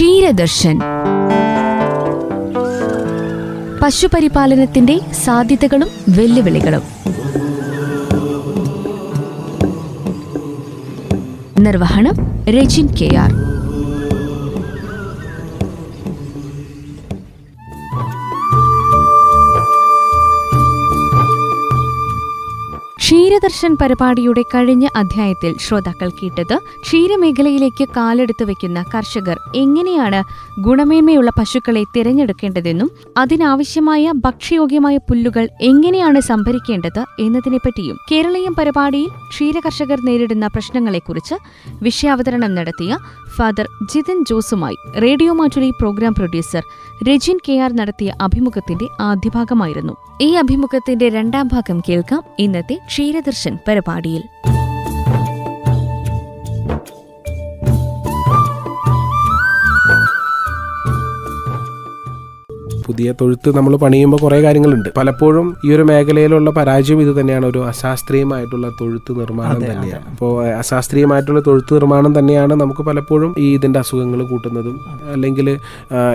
ക്ഷീരദർശൻ. 0.00 0.78
പശുപരിപാലനത്തിന്റെ 3.82 5.00
സാധ്യതകളും 5.24 5.88
വെല്ലുവിളികളും. 6.08 6.82
നിർവഹണം 11.58 12.12
രജിൻ 12.50 12.86
കെ 12.86 13.16
ആർ. 13.16 13.49
ക്ഷീരദർശൻ 23.30 23.72
പരിപാടിയുടെ 23.80 24.42
കഴിഞ്ഞ 24.44 24.86
അധ്യായത്തിൽ 24.96 25.52
ശ്രോതാക്കൾ 25.56 26.08
കേട്ടത് 26.10 26.54
ക്ഷീരമേഖലയിലേക്ക് 26.82 27.84
കാലെടുത്തു 27.96 28.44
വെക്കുന്ന 28.44 28.78
കർഷകർ 28.94 29.38
എങ്ങനെയാണ് 29.56 30.20
ഗുണമേന്മയുള്ള 30.60 31.30
പശുക്കളെ 31.38 31.82
തിരഞ്ഞെടുക്കേണ്ടതെന്നും 31.94 32.88
അതിനാവശ്യമായ 33.18 34.12
ഭക്ഷ്യയോഗ്യമായ 34.24 34.96
പുല്ലുകൾ 35.08 35.48
എങ്ങനെയാണ് 35.60 36.20
സംഭരിക്കേണ്ടത് 36.20 37.00
എന്നതിനെപ്പറ്റിയും 37.20 37.96
കേരളീയം 38.10 38.54
പരിപാടിയിൽ 38.54 39.08
ക്ഷീരകർഷകർ 39.28 40.00
നേരിടുന്ന 40.04 40.46
പ്രശ്നങ്ങളെക്കുറിച്ച് 40.46 41.38
വിഷയാവതരണം 41.82 42.54
നടത്തിയ 42.54 42.98
father 43.36 43.68
Jithin 43.92 44.24
ജോസുമായി 44.24 44.78
radio 45.00 45.34
Mattoli 45.34 45.70
programme 45.80 46.14
producer 46.14 46.64
Rajin 47.04 47.38
K 47.48 47.52
R 47.60 47.72
നടത്തിയ 47.72 48.12
അഭിമുഖത്തിന്റെ 48.20 48.88
ആദ്യഭാഗമായിരുന്നു. 49.00 49.96
ഈ 50.20 50.34
അഭിമുഖത്തിന്റെ 50.34 51.08
രണ്ടാം 51.08 51.48
ഭാഗം 51.52 51.82
കേൾക്കാം 51.88 52.24
ഇന്നത്തെ 52.38 52.74
ക്ഷീരദർശൻ 52.86 53.58
പരിപാടിയിൽ. 53.68 54.22
പുതിയ 62.90 63.08
തൊഴുത്ത് 63.22 63.48
നമ്മൾ 63.58 63.72
പണിയുമ്പോൾ 63.84 64.20
കുറേ 64.24 64.38
കാര്യങ്ങളുണ്ട്. 64.46 64.88
പലപ്പോഴും 65.00 65.46
ഈ 65.66 65.74
ഒരു 65.76 65.84
മേഖലയിലുള്ള 65.90 66.50
പരാജയം 66.60 67.00
ഇത് 67.06 67.12
തന്നെയാണ്. 67.20 67.46
ഒരു 67.52 67.60
അശാസ്ത്രീയമായിട്ടുള്ള 67.72 68.66
തൊഴുത്ത് 68.80 69.12
നിർമ്മാണം 69.20 69.60
തന്നെയാണ്. 69.70 70.04
അപ്പോൾ 70.12 70.30
അശാസ്ത്രീയമായിട്ടുള്ള 70.62 71.40
തൊഴുത്ത് 71.48 71.72
നിർമ്മാണം 71.78 72.12
തന്നെയാണ് 72.18 72.54
നമുക്ക് 72.62 72.82
പലപ്പോഴും 72.88 73.30
ഈ 73.44 73.46
ഇതിന്റെ 73.58 73.78
അസുഖങ്ങൾ 73.84 74.20
കൂട്ടുന്നതും 74.32 74.76
അല്ലെങ്കിൽ 75.14 75.46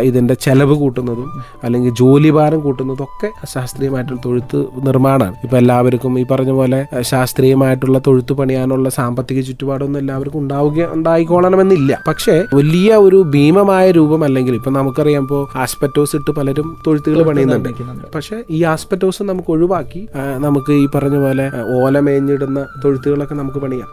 ഇതിന്റെ 0.09 0.35
ചെലവ് 0.45 0.75
കൂട്ടുന്നതും 0.81 1.29
അല്ലെങ്കിൽ 1.65 1.93
ജോലിഭാരം 2.01 2.59
കൂട്ടുന്നതും 2.65 3.03
ഒക്കെ 3.07 3.29
അശാസ്ത്രീയമായിട്ടുള്ള 3.45 4.19
തൊഴുത്ത് 4.25 4.59
നിർമ്മാണമാണ്. 4.87 5.35
ഇപ്പോൾ 5.45 5.57
എല്ലാവർക്കും 5.61 6.13
ഈ 6.21 6.23
പറഞ്ഞ 6.31 6.51
പോലെ 6.59 6.79
ശാസ്ത്രീയമായിട്ടുള്ള 7.11 7.97
തൊഴുത്ത് 8.07 8.33
പണിയാനുള്ള 8.39 8.89
സാമ്പത്തിക 8.99 9.39
ചുറ്റുപാടൊന്നും 9.49 9.99
എല്ലാവർക്കും 10.03 10.39
ഉണ്ടാവുക 10.43 10.87
ഉണ്ടായിക്കോളണമെന്നില്ല. 10.97 11.91
പക്ഷേ 12.09 12.35
വലിയ 12.59 12.91
ഒരു 13.07 13.19
ഭീമമായ 13.35 13.85
രൂപം 13.99 14.21
അല്ലെങ്കിൽ 14.27 14.55
ഇപ്പം 14.59 14.73
നമുക്കറിയാം 14.79 15.23
ഇപ്പോൾ 15.27 15.43
ആസ്പെറ്റോസ് 15.63 16.15
ഇട്ട് 16.19 16.31
പലരും 16.39 16.64
തൊഴുത്തുകൾ 16.85 17.19
പണിയുന്നുണ്ട്. 17.30 17.69
പക്ഷെ 18.16 18.38
ഈ 18.58 18.59
ആസ്പെറ്റോസ് 18.73 19.23
നമുക്ക് 19.31 19.52
ഒഴിവാക്കി 19.55 20.02
നമുക്ക് 20.45 20.73
ഈ 20.83 20.85
പറഞ്ഞ 20.95 21.17
പോലെ 21.25 21.45
ഓല 21.77 21.99
മേഞ്ഞിടുന്ന 22.08 22.59
തൊഴുത്തുകളൊക്കെ 22.83 23.35
നമുക്ക് 23.41 23.59
പണിയാം. 23.66 23.89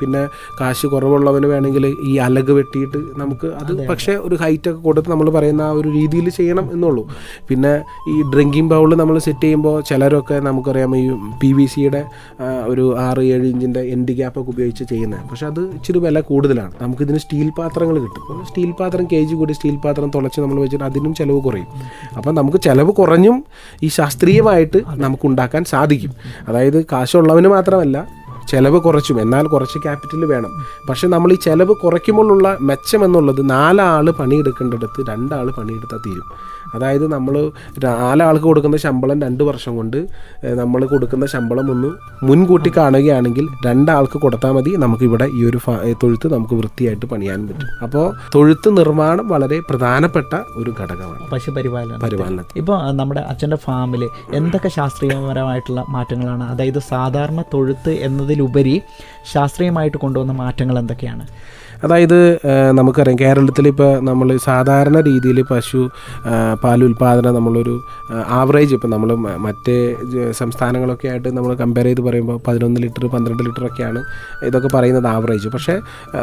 പിന്നെ 0.00 0.22
കാശ് 0.60 0.86
കുറവുള്ളവന് 0.92 1.48
വേണമെങ്കിൽ 1.52 1.84
ഈ 2.10 2.12
അലക് 2.26 2.52
വെട്ടിയിട്ട് 2.58 3.00
നമുക്ക് 3.20 3.48
അത് 3.60 3.72
പക്ഷേ 3.90 4.14
ഒരു 4.26 4.36
ഹൈറ്റ് 4.42 4.68
ഒക്കെ 4.70 4.82
കൊടുത്ത് 4.88 5.10
നമ്മൾ 5.12 5.28
പറയുന്ന 5.36 5.62
ആ 5.68 5.72
ഒരു 5.80 5.88
രീതിയിൽ 5.98 6.26
ചെയ്യണം 6.38 6.66
എന്നുള്ളൂ. 6.74 7.04
പിന്നെ 7.50 7.72
ഈ 8.12 8.16
ഡ്രിങ്കിങ് 8.32 8.70
ബൗൾ 8.72 8.90
നമ്മൾ 9.02 9.16
സെറ്റ് 9.26 9.44
ചെയ്യുമ്പോൾ 9.46 9.76
ചിലരൊക്കെ 9.90 10.38
നമുക്കറിയാം 10.48 10.96
ഈ 11.02 11.04
പി 11.42 11.50
വി 11.58 11.66
സിയുടെ 11.74 12.02
ഒരു 12.72 12.84
ആറ് 13.06 13.22
ഏഴ് 13.34 13.46
ഇഞ്ചിന്റെ 13.52 13.82
എൻഡ് 13.94 14.12
ഗ്യാപ്പൊക്കെ 14.18 14.50
ഉപയോഗിച്ച് 14.54 14.84
ചെയ്യുന്നത്. 14.92 15.22
പക്ഷെ 15.30 15.46
അത് 15.50 15.60
ഇച്ചിരി 15.76 16.00
വില 16.06 16.20
കൂടുതലാണ്. 16.30 16.74
നമുക്കിതിന് 16.82 17.20
സ്റ്റീൽ 17.24 17.48
പാത്രങ്ങൾ 17.58 17.96
കിട്ടും. 18.04 18.22
സ്റ്റീൽ 18.48 18.70
പാത്രം 18.80 19.04
കെ 19.12 19.20
ജി 19.28 19.34
കൂടി 19.40 19.54
സ്റ്റീൽ 19.58 19.76
പാത്രം 19.86 20.08
തുളച്ച് 20.16 20.40
നമ്മൾ 20.44 20.58
വെച്ചിട്ട് 20.64 20.86
അതിനും 20.90 21.12
ചിലവ് 21.20 21.40
കുറയും. 21.46 21.68
അപ്പം 22.16 22.34
നമുക്ക് 22.34 22.58
ചിലവ് 22.60 22.92
കുറഞ്ഞും 22.92 23.44
ഈ 23.82 23.88
ശാസ്ത്രീയമായിട്ട് 23.88 24.82
നമുക്ക് 24.86 25.26
ഉണ്ടാക്കാൻ 25.26 25.64
സാധിക്കും. 25.64 26.12
അതായത് 26.48 26.84
കാശുള്ളവന് 26.84 27.48
മാത്രമല്ല 27.48 28.22
ചിലവ് 28.48 28.80
കുറച്ചും 28.80 29.20
എന്നാൽ 29.20 29.46
കുറച്ച് 29.46 29.78
ക്യാപിറ്റൽ 29.78 30.24
വേണം. 30.24 30.50
പക്ഷെ 30.88 31.08
നമ്മൾ 31.08 31.32
ഈ 31.32 31.34
ചിലവ് 31.34 31.74
കുറയ്ക്കുമ്പോഴുള്ള 31.74 32.56
മെച്ചം 32.60 33.04
എന്നുള്ളത് 33.04 33.50
നാലാൾ 33.50 34.10
പണിയെടുക്കേണ്ടടുത്ത് 34.10 35.10
രണ്ടാൾ 35.10 35.50
പണിയെടുത്താൽ 35.50 35.98
തീരും. 35.98 36.24
അതായത് 36.74 37.06
നമ്മൾ 37.12 37.34
നാലാൾക്ക് 37.84 38.44
കൊടുക്കുന്ന 38.44 38.76
ശമ്പളം 38.76 39.18
രണ്ട് 39.26 39.42
വർഷം 39.48 39.72
കൊണ്ട് 39.76 39.98
നമ്മൾ 40.60 40.80
കൊടുക്കുന്ന 40.92 41.26
ശമ്പളം 41.34 41.66
ഒന്ന് 41.74 41.90
മുൻകൂട്ടി 42.28 42.72
കാണുകയാണെങ്കിൽ 42.76 43.46
രണ്ടാൾക്ക് 43.66 44.18
കൊടുത്താൽ 44.24 44.52
മതി. 44.56 44.72
നമുക്ക് 44.84 45.04
ഇവിടെ 45.08 45.28
ഈ 45.38 45.42
ഒരു 45.50 45.60
തൊഴുത്ത് 46.02 46.26
നമുക്ക് 46.34 46.54
വൃത്തിയായിട്ട് 46.60 47.06
പണിയാൻ 47.12 47.40
പറ്റും. 47.48 47.68
അപ്പോൾ 47.84 48.06
തൊഴുത്ത് 48.34 48.68
നിർമ്മാണം 48.78 49.28
വളരെ 49.34 49.58
പ്രധാനപ്പെട്ട 49.70 50.32
ഒരു 50.60 50.70
ഘടകമാണ്. 50.80 51.22
പശുപരിപാലനം. 51.32 52.00
പരിപാലനത്തിൽ 52.06 52.58
ഇപ്പോൾ 52.62 52.78
നമ്മുടെ 53.00 53.24
അച്ഛന്റെ 53.32 53.58
ഫാമിൽ 53.66 54.04
എന്തൊക്കെ 54.40 54.70
ശാസ്ത്രീയപരമായിട്ടുള്ള 54.78 55.84
മാറ്റങ്ങളാണ്? 55.96 56.44
അതായത് 56.52 56.80
സാധാരണ 56.92 57.40
തൊഴുത്ത് 57.54 57.92
എന്നതിലുപരി 58.08 58.76
ശാസ്ത്രീയമായിട്ട് 59.32 59.98
കൊണ്ടുവന്ന 60.04 60.32
മാറ്റങ്ങൾ 60.42 60.76
എന്തൊക്കെയാണ്? 60.82 61.26
അതായത് 61.82 62.18
നമുക്കറിയാം 62.72 63.18
കേരളത്തിൽ 63.18 63.68
ഇപ്പോൾ 63.68 63.90
നമ്മൾ 64.00 64.28
സാധാരണ 64.36 65.00
രീതിയിൽ 65.00 65.42
പശു 65.42 65.82
പാൽ 66.62 66.82
പാലുൽപാദനം 66.82 67.34
നമ്മളൊരു 67.34 67.74
ആവറേജ് 68.30 68.74
ഇപ്പം 68.74 68.90
നമ്മൾ 68.90 69.14
മറ്റേ 69.38 69.76
സംസ്ഥാനങ്ങളൊക്കെ 70.32 71.08
ആയിട്ട് 71.08 71.28
നമ്മൾ 71.28 71.54
കമ്പയർ 71.54 71.84
ചെയ്ത് 71.84 72.00
പറയുമ്പോൾ 72.00 72.40
പതിനൊന്ന് 72.46 72.80
ലിറ്റർ 72.80 73.04
പന്ത്രണ്ട് 73.06 73.42
ലിറ്റർ 73.42 73.64
ഒക്കെയാണ് 73.66 74.00
ഇതൊക്കെ 74.46 74.68
പറയുന്നത് 74.74 75.06
ആവറേജ് 75.06 75.48
പക്ഷേ 75.48 75.74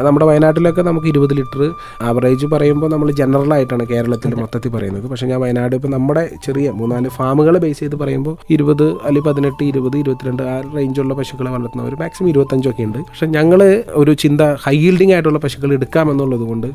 നമ്മുടെ 0.02 0.26
വയനാട്ടിലൊക്കെ 0.26 0.82
നമുക്ക് 0.82 1.06
ഇരുപത് 1.06 1.34
ലിറ്റർ 1.34 1.62
ആവറേജ് 2.02 2.46
പറയുമ്പോൾ 2.46 2.90
നമ്മൾ 2.90 3.10
ജനറൽ 3.12 3.54
ആയിട്ടാണ് 3.54 3.86
കേരളത്തിൽ 3.86 4.34
മൊത്തത്തിൽ 4.34 4.70
പറയുന്നത്. 4.70 5.06
പക്ഷേ 5.10 5.26
ഞാൻ 5.26 5.40
വയനാട് 5.40 5.76
ഇപ്പോൾ 5.76 5.88
നമ്മുടെ 5.88 6.24
ചെറിയ 6.44 6.70
മൂന്നാൽ 6.70 7.08
ഫാമുകൾ 7.08 7.58
ബേസ് 7.58 7.80
ചെയ്ത് 7.80 7.96
പറയുമ്പോൾ 7.96 8.36
ഇരുപത് 8.50 8.86
അല്ലെങ്കിൽ 9.06 9.28
പതിനെട്ട് 9.30 9.62
ഇരുപത് 9.64 9.96
ഇരുപത്തിരണ്ട് 9.96 10.42
ആ 10.42 10.56
റേഞ്ചുള്ള 10.76 11.14
പശുക്കളെ 11.14 11.50
വളർത്തുന്നവർ 11.50 11.94
മാക്സിമം 11.94 12.28
ഇരുപത്തഞ്ചൊക്കെ 12.28 12.82
ഉണ്ട് 12.82 12.98
പക്ഷെ 13.10 13.26
ഞങ്ങൾ 13.36 13.62
ഒരു 13.94 14.14
ചിന്ത 14.14 14.42
ഹൈ 14.66 14.76
ഈൽഡിംഗ് 14.88 15.12
ആയിട്ടുള്ള 15.12 15.40
പശുക്കൾ 15.50 15.70
എടുക്കാമെന്നുള്ളത് 15.76 16.44
കൊണ്ട് 16.50 16.68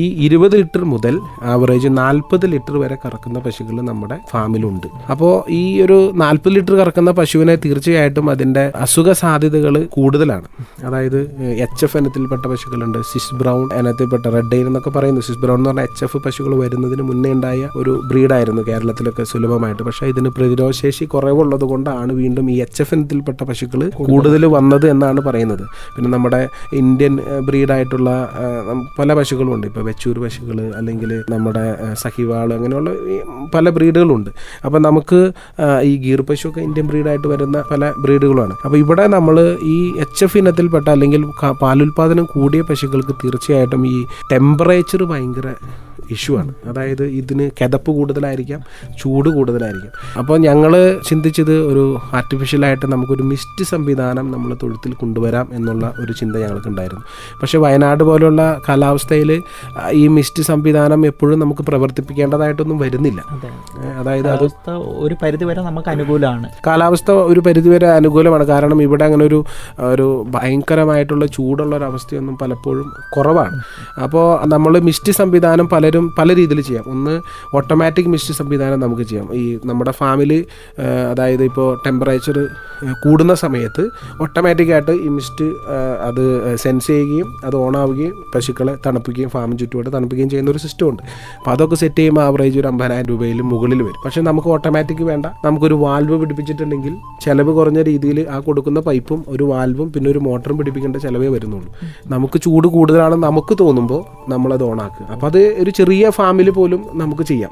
ഈ 0.00 0.02
ഇരുപത് 0.26 0.54
ലിറ്റർ 0.60 0.82
മുതൽ 0.92 1.14
ആവറേജ് 1.52 1.88
നാൽപ്പത് 2.00 2.44
ലിറ്റർ 2.52 2.74
വരെ 2.82 2.96
കറക്കുന്ന 3.04 3.38
പശുക്കൾ 3.46 3.76
നമ്മുടെ 3.88 4.16
ഫാമിലുണ്ട്. 4.30 4.86
അപ്പോൾ 5.12 5.32
ഈ 5.60 5.62
ഒരു 5.84 5.98
നാൽപ്പത് 6.22 6.52
ലിറ്റർ 6.56 6.74
കറക്കുന്ന 6.80 7.10
പശുവിനെ 7.18 7.54
തീർച്ചയായിട്ടും 7.64 8.26
അതിന്റെ 8.34 8.64
അസുഖ 8.84 9.10
സാധ്യതകൾ 9.22 9.74
കൂടുതലാണ്. 9.96 10.48
അതായത് 10.88 11.18
എച്ച് 11.66 11.84
എഫ് 11.86 11.98
ഇനത്തിൽപ്പെട്ട 12.00 12.44
പശുക്കളുണ്ട്. 12.52 12.98
സിസ് 13.10 13.34
ബ്രൗൺ 13.40 13.64
ഇനത്തിൽപ്പെട്ട 13.80 14.26
റെഡ് 14.36 14.50
ഡെയിൻ 14.52 14.66
എന്നൊക്കെ 14.70 14.92
പറയുന്നു 14.96 15.24
സിസ് 15.28 15.40
ബ്രൗൺ 15.44 15.58
എന്ന് 15.60 15.70
പറഞ്ഞാൽ 15.70 15.88
എച്ച് 15.90 16.04
എഫ് 16.06 16.20
പശുക്കൾ 16.26 16.54
വരുന്നതിന് 16.62 17.06
മുന്നേ 17.10 17.32
ഉണ്ടായ 17.36 17.68
ഒരു 17.82 17.94
ബ്രീഡായിരുന്നു 18.12 18.64
കേരളത്തിലൊക്കെ 18.70 19.26
സുലഭമായിട്ട്. 19.32 19.82
പക്ഷേ 19.88 20.06
ഇതിന് 20.14 20.32
പ്രതിരോധശേഷി 20.38 21.04
കുറവുള്ളത് 21.16 21.66
കൊണ്ടാണ് 21.74 22.12
വീണ്ടും 22.22 22.50
ഈ 22.54 22.58
എച്ച് 22.66 22.82
എഫ് 22.84 22.94
ഇനത്തിൽപ്പെട്ട 22.98 23.40
പശുക്കൾ 23.50 23.82
കൂടുതൽ 24.10 24.42
വന്നത് 24.56 24.88
എന്നാണ് 24.94 25.20
പറയുന്നത്. 25.28 25.64
പിന്നെ 25.94 26.10
നമ്മുടെ 26.16 26.42
ഇന്ത്യൻ 26.80 27.14
ബ്രീഡായിട്ടുള്ള 27.92 28.86
പല 28.98 29.14
പശുക്കളും 29.14 29.52
ഉണ്ട് 29.54 29.66
ഇപ്പോൾ 29.66 29.84
വെച്ചൂർ 29.88 30.16
പശുക്കൾ 30.24 30.58
അല്ലെങ്കിൽ 30.78 31.10
നമ്മുടെ 31.30 31.64
സഹിവാൾ 31.94 32.48
അങ്ങനെയുള്ള 32.56 32.90
പല 33.54 33.68
ബ്രീഡുകളുണ്ട്. 33.76 34.30
അപ്പോൾ 34.64 34.80
നമുക്ക് 34.88 35.20
ഈ 35.82 35.92
ഗീർ 36.04 36.20
പശുവൊക്കെ 36.30 36.60
ഇന്ത്യൻ 36.60 36.86
ബ്രീഡായിട്ട് 36.86 37.28
വരുന്ന 37.28 37.58
പല 37.70 37.92
ബ്രീഡുകളാണ് 38.04 38.54
അപ്പോൾ 38.64 38.78
ഇവിടെ 38.84 39.06
നമ്മൾ 39.16 39.36
ഈ 39.74 39.76
എച്ച് 40.04 40.24
എഫ് 40.24 40.38
ഇനത്തിൽപ്പെട്ട 40.38 40.86
അല്ലെങ്കിൽ 40.88 41.24
പാലുൽപാദനം 41.62 42.26
കൂടിയ 42.34 42.62
പശുക്കൾക്ക് 42.70 43.16
തീർച്ചയായിട്ടും 43.24 43.84
ഈ 43.94 43.96
ടെമ്പറേച്ചർ 44.32 45.02
ഭയങ്കര 45.04 45.48
ഇഷ്യൂ 46.10 46.38
ആണ്. 46.38 46.52
അതായത് 46.66 47.04
ഇതിന് 47.20 47.50
കിതപ്പ് 47.60 47.90
കൂടുതലായിരിക്കാം 47.90 48.60
ചൂട് 49.00 49.28
കൂടുതലായിരിക്കാം. 49.28 49.92
അപ്പോൾ 50.18 50.38
ഞങ്ങൾ 50.38 50.72
ചിന്തിച്ചത് 51.08 51.54
ഒരു 51.72 51.84
ആർട്ടിഫിഷ്യലായിട്ട് 52.12 52.86
നമുക്കൊരു 52.86 53.22
മിസ്റ്റ് 53.22 53.64
സംവിധാനം 53.64 54.26
നമ്മൾ 54.32 54.56
തൊഴുത്തിൽ 54.62 54.92
കൊണ്ടുവരാം 54.92 55.48
എന്നുള്ള 55.52 55.92
ഒരു 56.00 56.12
ചിന്ത 56.12 56.36
ഞങ്ങൾക്കുണ്ടായിരുന്നു. 56.36 57.04
പക്ഷേ 57.42 57.58
വയനാട് 57.58 58.04
പോലുള്ള 58.04 58.42
കാലാവസ്ഥയിൽ 58.68 59.30
ഈ 59.92 60.04
മിസ്റ്റ് 60.16 60.42
സംവിധാനം 60.42 61.00
എപ്പോഴും 61.06 61.38
നമുക്ക് 61.40 61.62
പ്രവർത്തിപ്പിക്കേണ്ടതായിട്ടൊന്നും 61.62 62.78
വരുന്നില്ല. 62.78 63.20
അതായത് 63.98 64.28
അത് 64.28 64.44
അവസ്ഥ 64.44 64.70
ഒരു 65.04 65.16
പരിധി 65.22 65.44
വരെ 65.44 65.62
നമുക്ക് 65.62 65.88
അനുകൂലമാണ്. 65.88 66.48
കാലാവസ്ഥ 66.66 67.10
ഒരു 67.10 67.40
പരിധിവരെ 67.40 67.88
അനുകൂലമാണ്. 67.88 68.44
കാരണം 68.44 68.82
ഇവിടെ 68.82 69.04
അങ്ങനെ 69.04 69.24
ഒരു 69.24 69.38
ഒരു 69.92 70.06
ഭയങ്കരമായിട്ടുള്ള 70.28 71.26
ചൂടുള്ള 71.26 71.76
ഒരു 71.76 71.84
അവസ്ഥയൊന്നും 71.84 72.38
പലപ്പോഴും 72.38 72.88
കുറവാണ്. 73.16 73.56
അപ്പോൾ 74.02 74.26
നമ്മൾ 74.46 74.72
മിസ്റ്റ് 74.78 75.12
സംവിധാനം 75.12 75.68
പലരും 75.68 75.99
തീർച്ചയായിട്ടും 76.00 76.18
പല 76.18 76.28
രീതിയിൽ 76.40 76.60
ചെയ്യാം. 76.60 76.84
ഒന്ന് 76.92 77.14
ഓട്ടോമാറ്റിക് 77.56 78.08
മിസ്റ്റ് 78.14 78.34
സംവിധാനം 78.34 78.80
നമുക്ക് 78.80 79.02
ചെയ്യാം. 79.02 79.34
ഈ 79.34 79.58
നമ്മുടെ 79.66 79.90
ഫാമിൽ 79.90 80.30
അതായത് 81.10 81.44
ഇപ്പോൾ 81.44 81.68
ടെമ്പറേച്ചർ 81.86 82.36
കൂടുന്ന 83.04 83.34
സമയത്ത് 83.34 83.82
ഓട്ടോമാറ്റിക്കായിട്ട് 84.22 84.90
ഈ 84.90 85.08
മിസ്റ്റ് 85.08 85.46
അത് 86.08 86.56
സെൻസ് 86.56 86.86
ചെയ്യുകയും 86.86 87.28
അത് 87.44 87.56
ഓൺ 87.56 87.76
ആവുകയും 87.76 88.14
പശുക്കളെ 88.34 88.74
തണുപ്പിക്കുകയും 88.86 89.30
ഫാമിന് 89.30 89.58
ചുറ്റുമായിട്ട് 89.58 89.92
തണുപ്പിക്കുകയും 89.96 90.30
ചെയ്യുന്ന 90.30 90.50
ഒരു 90.50 90.58
സിസ്റ്റം 90.58 90.88
ഉണ്ട്. 90.90 91.02
അപ്പോൾ 91.38 91.50
അതൊക്കെ 91.50 91.74
സെറ്റ് 91.74 91.96
ചെയ്യുമ്പോൾ 91.96 92.22
ആവറേജ് 92.22 92.58
ഒരു 92.60 92.68
അമ്പതിനായിരം 92.72 93.08
രൂപയിൽ 93.08 93.38
മുകളിൽ 93.52 93.82
വരും. 93.82 94.00
പക്ഷേ 94.04 94.20
നമുക്ക് 94.20 94.48
ഓട്ടോമാറ്റിക് 94.48 95.02
വേണ്ട. 95.02 95.26
നമുക്കൊരു 95.44 95.74
വാൽവ് 95.74 96.16
പിടിപ്പിച്ചിട്ടുണ്ടെങ്കിൽ 96.20 96.94
ചിലവ് 97.24 97.52
കുറഞ്ഞ 97.58 97.82
രീതിയിൽ 97.82 98.20
ആ 98.30 98.38
കൊടുക്കുന്ന 98.38 98.80
പൈപ്പും 98.80 99.24
ഒരു 99.28 99.44
വാൽവും 99.44 99.92
പിന്നെ 99.92 100.10
ഒരു 100.10 100.18
മോട്ടറും 100.18 100.58
പിടിപ്പിക്കേണ്ട 100.58 100.96
ചിലവേ 100.96 101.28
വരുന്നുള്ളൂ. 101.28 101.70
നമുക്ക് 102.06 102.38
ചൂട് 102.44 102.68
കൂടുതലാണെന്ന് 102.68 103.26
നമുക്ക് 103.26 103.54
തോന്നുമ്പോൾ 103.60 104.00
നമ്മളത് 104.30 104.64
ഓണാക്കുക 104.64 105.06
അപ്പോൾ 105.14 105.26
അത് 105.26 105.40
ഒരു 105.62 105.70
ചെറിയ 105.70 105.89
ഫാമിൽ 106.08 106.50
പോലും 106.50 106.80
നമുക്ക് 106.94 107.22
ചെയ്യാം. 107.22 107.50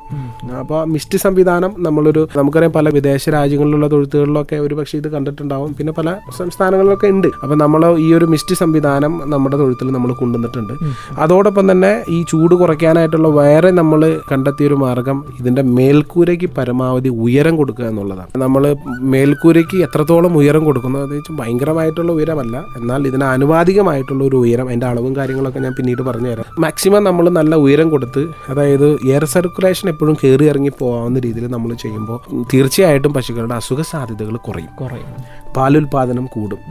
അപ്പോൾ 0.60 0.84
മിസ്റ്റ് 0.84 1.18
സംവിധാനം 1.18 1.74
നമ്മളൊരു 1.78 2.28
നമുക്കറിയാം 2.36 2.72
പല 2.72 2.88
വിദേശ 2.88 3.28
രാജ്യങ്ങളിലുള്ള 3.28 3.88
തൊഴുത്തുകളിലൊക്കെ 3.88 4.56
ഒരു 4.56 4.74
പക്ഷേ 4.74 4.98
ഇത് 4.98 5.08
കണ്ടിട്ടുണ്ടാവും. 5.08 5.74
പിന്നെ 5.74 5.92
പല 5.92 6.14
സംസ്ഥാനങ്ങളിലൊക്കെ 6.38 7.06
ഉണ്ട്. 7.06 7.28
അപ്പോൾ 7.42 7.54
നമ്മൾ 7.54 7.98
ഈ 7.98 8.14
ഒരു 8.14 8.24
മിസ്റ്റ് 8.24 8.54
സംവിധാനം 8.54 9.22
നമ്മുടെ 9.26 9.56
തൊഴുത്തിൽ 9.56 9.90
നമ്മൾ 9.90 10.12
കൊണ്ടുവന്നിട്ടുണ്ട്. 10.12 10.72
അതോടൊപ്പം 11.18 11.70
തന്നെ 11.70 12.02
ഈ 12.08 12.22
ചൂട് 12.22 12.54
കുറയ്ക്കാനായിട്ടുള്ള 12.54 13.28
വേറെ 13.28 13.70
നമ്മൾ 13.70 14.20
കണ്ടെത്തിയ 14.32 14.66
ഒരു 14.66 14.74
മാർഗം 14.74 15.24
ഇതിന്റെ 15.40 15.62
മേൽക്കൂരയ്ക്ക് 15.62 16.50
പരമാവധി 16.58 17.08
ഉയരം 17.08 17.56
കൊടുക്കുക 17.56 17.84
എന്നുള്ളതാണ്. 17.84 18.30
നമ്മൾ 18.36 18.76
മേൽക്കൂരയ്ക്ക് 19.00 19.76
എത്രത്തോളം 19.76 20.36
ഉയരം 20.36 20.64
കൊടുക്കുന്നു 20.64 20.98
അത് 20.98 21.32
ഭയങ്കരമായിട്ടുള്ള 21.38 22.12
ഉയരമല്ല. 22.12 22.64
എന്നാൽ 22.76 23.06
ഇതിന് 23.06 23.24
ആനുപാതികമായിട്ടുള്ള 23.24 24.24
ഒരു 24.24 24.36
ഉയരം 24.36 24.68
അതിന്റെ 24.68 24.86
അളവും 24.86 25.16
കാര്യങ്ങളൊക്കെ 25.16 25.58
ഞാൻ 25.58 25.72
പിന്നീട് 25.72 26.02
പറഞ്ഞുതരാം. 26.02 26.44
മാക്സിമം 26.58 27.04
നമ്മൾ 27.04 27.28
നല്ല 27.30 27.54
ഉയരം 27.54 27.90
കൊടുത്ത് 27.90 28.27
അതായത് 28.48 28.92
എയർ 28.94 29.24
സർക്കുലേഷൻ 29.24 29.88
എപ്പോഴും 29.88 30.16
കയറി 30.24 30.44
ഇറങ്ങി 30.44 30.70
പോകാവുന്ന 30.78 31.18
രീതിയിൽ 31.18 31.46
നമ്മൾ 31.46 31.74
ചെയ്യുമ്പോൾ 31.74 32.44
തീർച്ചയായിട്ടും 32.54 33.14
പശുക്കളുടെ 33.14 33.54
അസുഖ 33.54 33.80
സാധ്യതകൾ 33.80 34.36
കുറയും. 34.36 34.76
കുറയും. 34.76 35.37
പാലുൽപാദനം 35.58 36.26
കൂടും. 36.36 36.62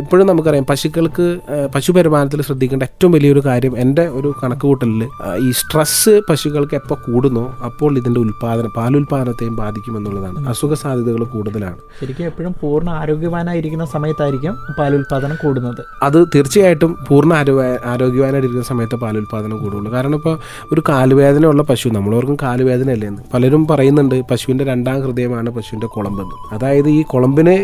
ഇപ്പോഴും 0.00 0.16
എപ്പോഴും 0.16 0.26
നമുക്കറിയാം 0.32 0.66
പശുക്കൾക്ക് 0.70 1.28
പശു 1.74 1.86
പശുപരിപാലനത്തിൽ 1.86 2.40
ശ്രദ്ധിക്കേണ്ട 2.42 2.84
ഏറ്റവും 2.88 3.10
വലിയൊരു 3.14 3.42
കാര്യം 3.46 3.74
എന്റെ 3.82 4.04
ഒരു 4.18 4.28
കണക്കുകൂട്ടലിൽ 4.40 5.02
ഈ 5.46 5.50
സ്ട്രെസ്സ് 5.58 6.14
പശുക്കൾക്ക് 6.28 6.74
എപ്പോൾ 6.78 6.96
കൂടുന്നോ 7.04 7.44
അപ്പോൾ 7.64 7.92
ഇതിന്റെ 7.98 8.20
ഉൽപാദനം 8.20 8.72
പാലുൽപാദനത്തെയും 8.76 9.54
ബാധിക്കുമെന്നുള്ളതാണ്. 9.60 10.38
അസുഖ 10.52 10.74
സാധ്യതകൾ 10.82 11.22
കൂടുതലാണ്. 11.34 11.76
ശരിക്കും 12.00 12.24
എപ്പോഴും 12.30 12.54
പൂർണ 12.60 12.88
ആരോഗ്യവാനായിരിക്കുന്ന 13.02 13.86
സമയത്തായിരിക്കും 13.94 14.56
പാലുൽപാദനം 14.78 15.36
കൂടുന്നത്. 15.42 15.82
അത് 16.02 16.18
തീർച്ചയായിട്ടും 16.34 16.92
പൂർണ 17.08 17.32
ആരോഗ്യവാനായിരിക്കുന്ന 17.42 17.92
ആരോഗ്യവാനായിട്ടിരിക്കുന്ന 17.92 18.68
സമയത്ത് 18.72 18.98
പാലുൽപാദനം 19.04 19.56
കൂടുള്ളൂ. 19.64 19.92
കാരണം 19.92 20.16
ഇപ്പോൾ 20.20 20.36
ഒരു 20.72 20.82
കാലുവേദനയുള്ള 20.88 21.62
പശു 21.70 21.88
നമ്മളോർക്കും 21.88 22.38
കാലുവേദന 22.42 22.90
അല്ലേന്ന് 22.96 23.22
പലരും 23.34 23.62
പറയുന്നുണ്ട് 23.70 24.16
പശുവിന്റെ 24.32 24.66
രണ്ടാം 24.72 24.98
ഹൃദയമാണ് 25.02 25.50
പശുവിന്റെ 25.58 25.90
കുളമ്പെന്ന്. 25.96 26.36
അതായത് 26.56 26.90
ഈ 26.96 27.00
കുളമ്പിന് 27.14 27.56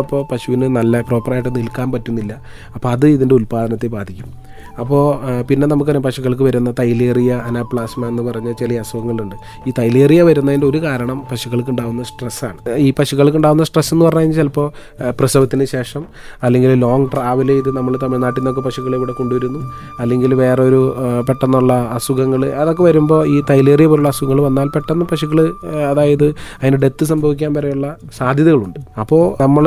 വേദനയുള്ളപ്പോൾ 0.00 0.22
പശുവിന് 0.32 0.66
നല്ല 0.76 1.00
പ്രോപ്പറായിട്ട് 1.00 1.50
നിൽക്കാൻ 1.56 1.88
പറ്റുന്നില്ല. 1.92 2.32
അപ്പോൾ 2.74 2.88
അത് 2.94 3.06
ഇതിന്റെ 3.06 3.34
ഉൽപ്പാദനത്തെ 3.34 3.88
ബാധിക്കും. 3.96 4.28
അപ്പോൾ 4.80 5.02
പിന്നെ 5.48 5.66
നമുക്കറിയാം 5.66 6.02
പശുക്കൾക്ക് 6.02 6.42
വരുന്ന 6.42 6.70
തൈലേറിയ 6.78 7.32
അനാപ്ലാസ്മ 7.48 8.08
എന്ന് 8.08 8.22
പറഞ്ഞ 8.22 8.52
ചില 8.60 8.78
അസുഖങ്ങളുണ്ട്. 8.84 9.36
ഈ 9.68 9.72
തൈലേറിയ 9.78 10.20
വരുന്നതിന്റെ 10.22 10.66
ഒരു 10.66 10.78
കാരണം 10.86 11.18
പശുക്കൾക്ക് 11.30 11.70
ഉണ്ടാകുന്ന 11.70 12.02
സ്ട്രെസ്സാണ്. 12.02 12.58
ഈ 12.86 12.88
പശുക്കൾക്ക് 12.98 13.38
ഉണ്ടാകുന്ന 13.40 13.64
സ്ട്രെസ് 13.64 13.92
എന്ന് 13.94 14.04
പറഞ്ഞാൽ 14.06 14.34
ചിലപ്പോൾ 14.40 14.66
പ്രസവത്തിന് 15.18 15.64
ശേഷം 15.64 16.04
അല്ലെങ്കിൽ 16.42 16.74
ലോങ് 16.84 17.06
ട്രാവൽ 17.14 17.48
ചെയ്ത് 17.52 17.70
നമ്മൾ 17.78 17.92
തമിഴ്നാട്ടിൽ 18.02 18.40
നിന്നൊക്കെ 18.40 18.62
പശുക്കളെ 18.68 18.96
ഇവിടെ 19.00 19.12
കൊണ്ടുവരുന്നു. 19.12 19.60
അല്ലെങ്കിൽ 20.02 20.34
വേറൊരു 20.34 20.80
പെട്ടെന്നുള്ള 21.28 21.72
അസുഖങ്ങൾ 21.98 22.42
അതൊക്കെ 22.62 22.82
വരുമ്പോൾ 22.82 23.20
ഈ 23.26 23.36
തൈലേറിയ 23.50 23.86
പോലുള്ള 23.86 24.08
അസുഖങ്ങൾ 24.08 24.40
വന്നാൽ 24.48 24.68
പെട്ടെന്ന് 24.74 25.06
പശുക്കൾ 25.12 25.40
അതായത് 25.90 26.26
അതിന് 26.60 26.76
ഡെത്ത് 26.76 27.04
സംഭവിക്കാൻ 27.04 27.50
വരെയുള്ള 27.58 27.86
സാധ്യതകളുണ്ട്. 28.18 28.80
അപ്പോൾ 29.00 29.22
നമ്മൾ 29.42 29.64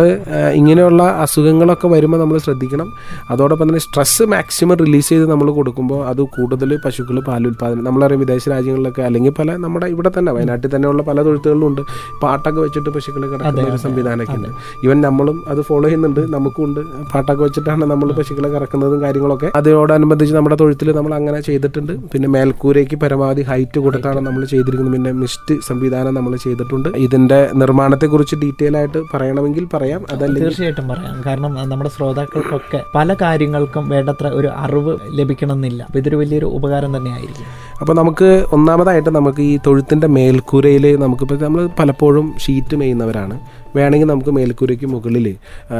ഇങ്ങനെയുള്ള 0.59 1.03
അസുഖങ്ങളൊക്കെ 1.25 1.87
വരുമ്പോൾ 1.87 2.21
നമ്മൾ 2.23 2.37
ശ്രദ്ധിക്കണം. 2.37 2.87
അതോടൊപ്പം 3.31 3.67
തന്നെ 3.67 3.83
സ്ട്രെസ് 3.87 4.23
മാക്സിമം 4.23 4.77
റിലീസ് 4.83 5.02
ചെയ്ത് 5.09 5.25
നമ്മൾ 5.31 5.51
കൊടുക്കുമ്പോൾ 5.51 6.07
അത് 6.07 6.21
കൂടുതൽ 6.21 6.79
പശുക്കൾ 6.85 7.19
പാലുൽപാദനം 7.19 7.83
നമ്മളറിയാം 7.83 8.19
വിദേശ 8.19 8.49
രാജ്യങ്ങളിലൊക്കെ 8.49 9.01
അല്ലെങ്കിൽ 9.01 9.33
പല 9.39 9.55
നമ്മുടെ 9.55 9.85
ഇവിടെ 9.85 10.11
തന്നെ 10.17 10.31
വയനാട്ടിൽ 10.31 10.75
തന്നെയുള്ള 10.75 11.03
പല 11.03 11.21
തൊഴുത്തുകളിലും 11.23 11.67
ഉണ്ട്. 11.67 11.81
പാട്ടൊക്കെ 12.23 12.59
വെച്ചിട്ട് 12.61 12.89
പശുക്കൾ 12.89 13.23
കിടക്കുന്ന 13.31 13.61
ഒരു 13.61 13.77
സംവിധാനമൊക്കെ 13.77 14.33
ഉണ്ട്. 14.33 14.49
ഈവൻ 14.85 15.01
നമ്മളും 15.01 15.43
അത് 15.47 15.61
ഫോളോ 15.61 15.83
ചെയ്യുന്നുണ്ട്. 15.83 16.21
നമുക്കും 16.33 16.63
ഉണ്ട്. 16.63 16.79
പാട്ടൊക്കെ 17.13 17.43
വെച്ചിട്ടാണ് 17.43 17.85
നമ്മൾ 17.85 18.11
പശുക്കളെ 18.11 18.49
കറക്കുന്നതും 18.49 19.01
കാര്യങ്ങളൊക്കെ. 19.01 19.51
അതിനോടനുബന്ധിച്ച് 19.55 20.35
നമ്മുടെ 20.35 20.55
തൊഴുത്തിൽ 20.55 20.91
നമ്മൾ 20.91 21.13
അങ്ങനെ 21.13 21.41
ചെയ്തിട്ടുണ്ട്. 21.41 21.93
പിന്നെ 22.13 22.29
മേൽക്കൂരയ്ക്ക് 22.29 22.95
പരമാവധി 22.95 23.41
ഹൈറ്റ് 23.41 23.79
കൊടുത്താണ് 23.79 24.21
നമ്മൾ 24.21 24.45
ചെയ്തിരിക്കുന്നത്. 24.45 24.95
പിന്നെ 24.95 25.11
മിസ്റ്റ് 25.11 25.55
സംവിധാനം 25.61 26.13
നമ്മൾ 26.13 26.35
ചെയ്തിട്ടുണ്ട്. 26.35 26.89
ഇതിന്റെ 27.05 27.49
നിർമ്മാണത്തെക്കുറിച്ച് 27.53 28.35
ഡീറ്റെയിൽ 28.35 28.77
ആയിട്ട് 28.77 29.01
പറയണമെങ്കിൽ 29.13 29.67
പറയാം. 29.73 30.05
അതല്ലെങ്കിൽ 30.11 30.43
തീർച്ചയായിട്ടും 30.43 30.87
പറയാം. 30.87 31.23
കാരണം 31.25 31.53
നമ്മുടെ 31.69 31.89
ശ്രോതാക്കൾക്കൊക്കെ 31.89 32.81
പല 32.95 33.13
കാര്യങ്ങൾക്കും 33.21 33.89
വേണ്ടത്ര 33.89 34.27
ഒരു 34.27 34.47
അറിവ് 34.47 34.92
ലഭിക്കണമെന്നില്ല. 35.19 35.83
അപ്പോൾ 35.83 35.99
ഇതൊരു 35.99 36.15
വലിയൊരു 36.15 36.45
ഉപകാരം 36.45 36.97
തന്നെയായിരിക്കും. 36.97 37.47
അപ്പോൾ 37.81 37.93
നമുക്ക് 37.93 38.45
ഒന്നാമതായിട്ട് 38.53 39.09
നമുക്ക് 39.09 39.41
ഈ 39.41 39.59
തൊഴുത്തിന്റെ 39.67 40.07
മേൽക്കൂരയിൽ 40.07 40.95
നമുക്കിപ്പോൾ 40.95 41.39
നമ്മൾ 41.41 41.69
പലപ്പോഴും 41.79 42.33
ഷീറ്റ് 42.45 42.75
മേയുന്നവരാണ്. 42.75 43.39
വേണമെങ്കിൽ 43.75 44.07
നമുക്ക് 44.07 44.29
മേൽക്കൂരയ്ക്ക് 44.29 44.85
മുകളിൽ 44.85 45.35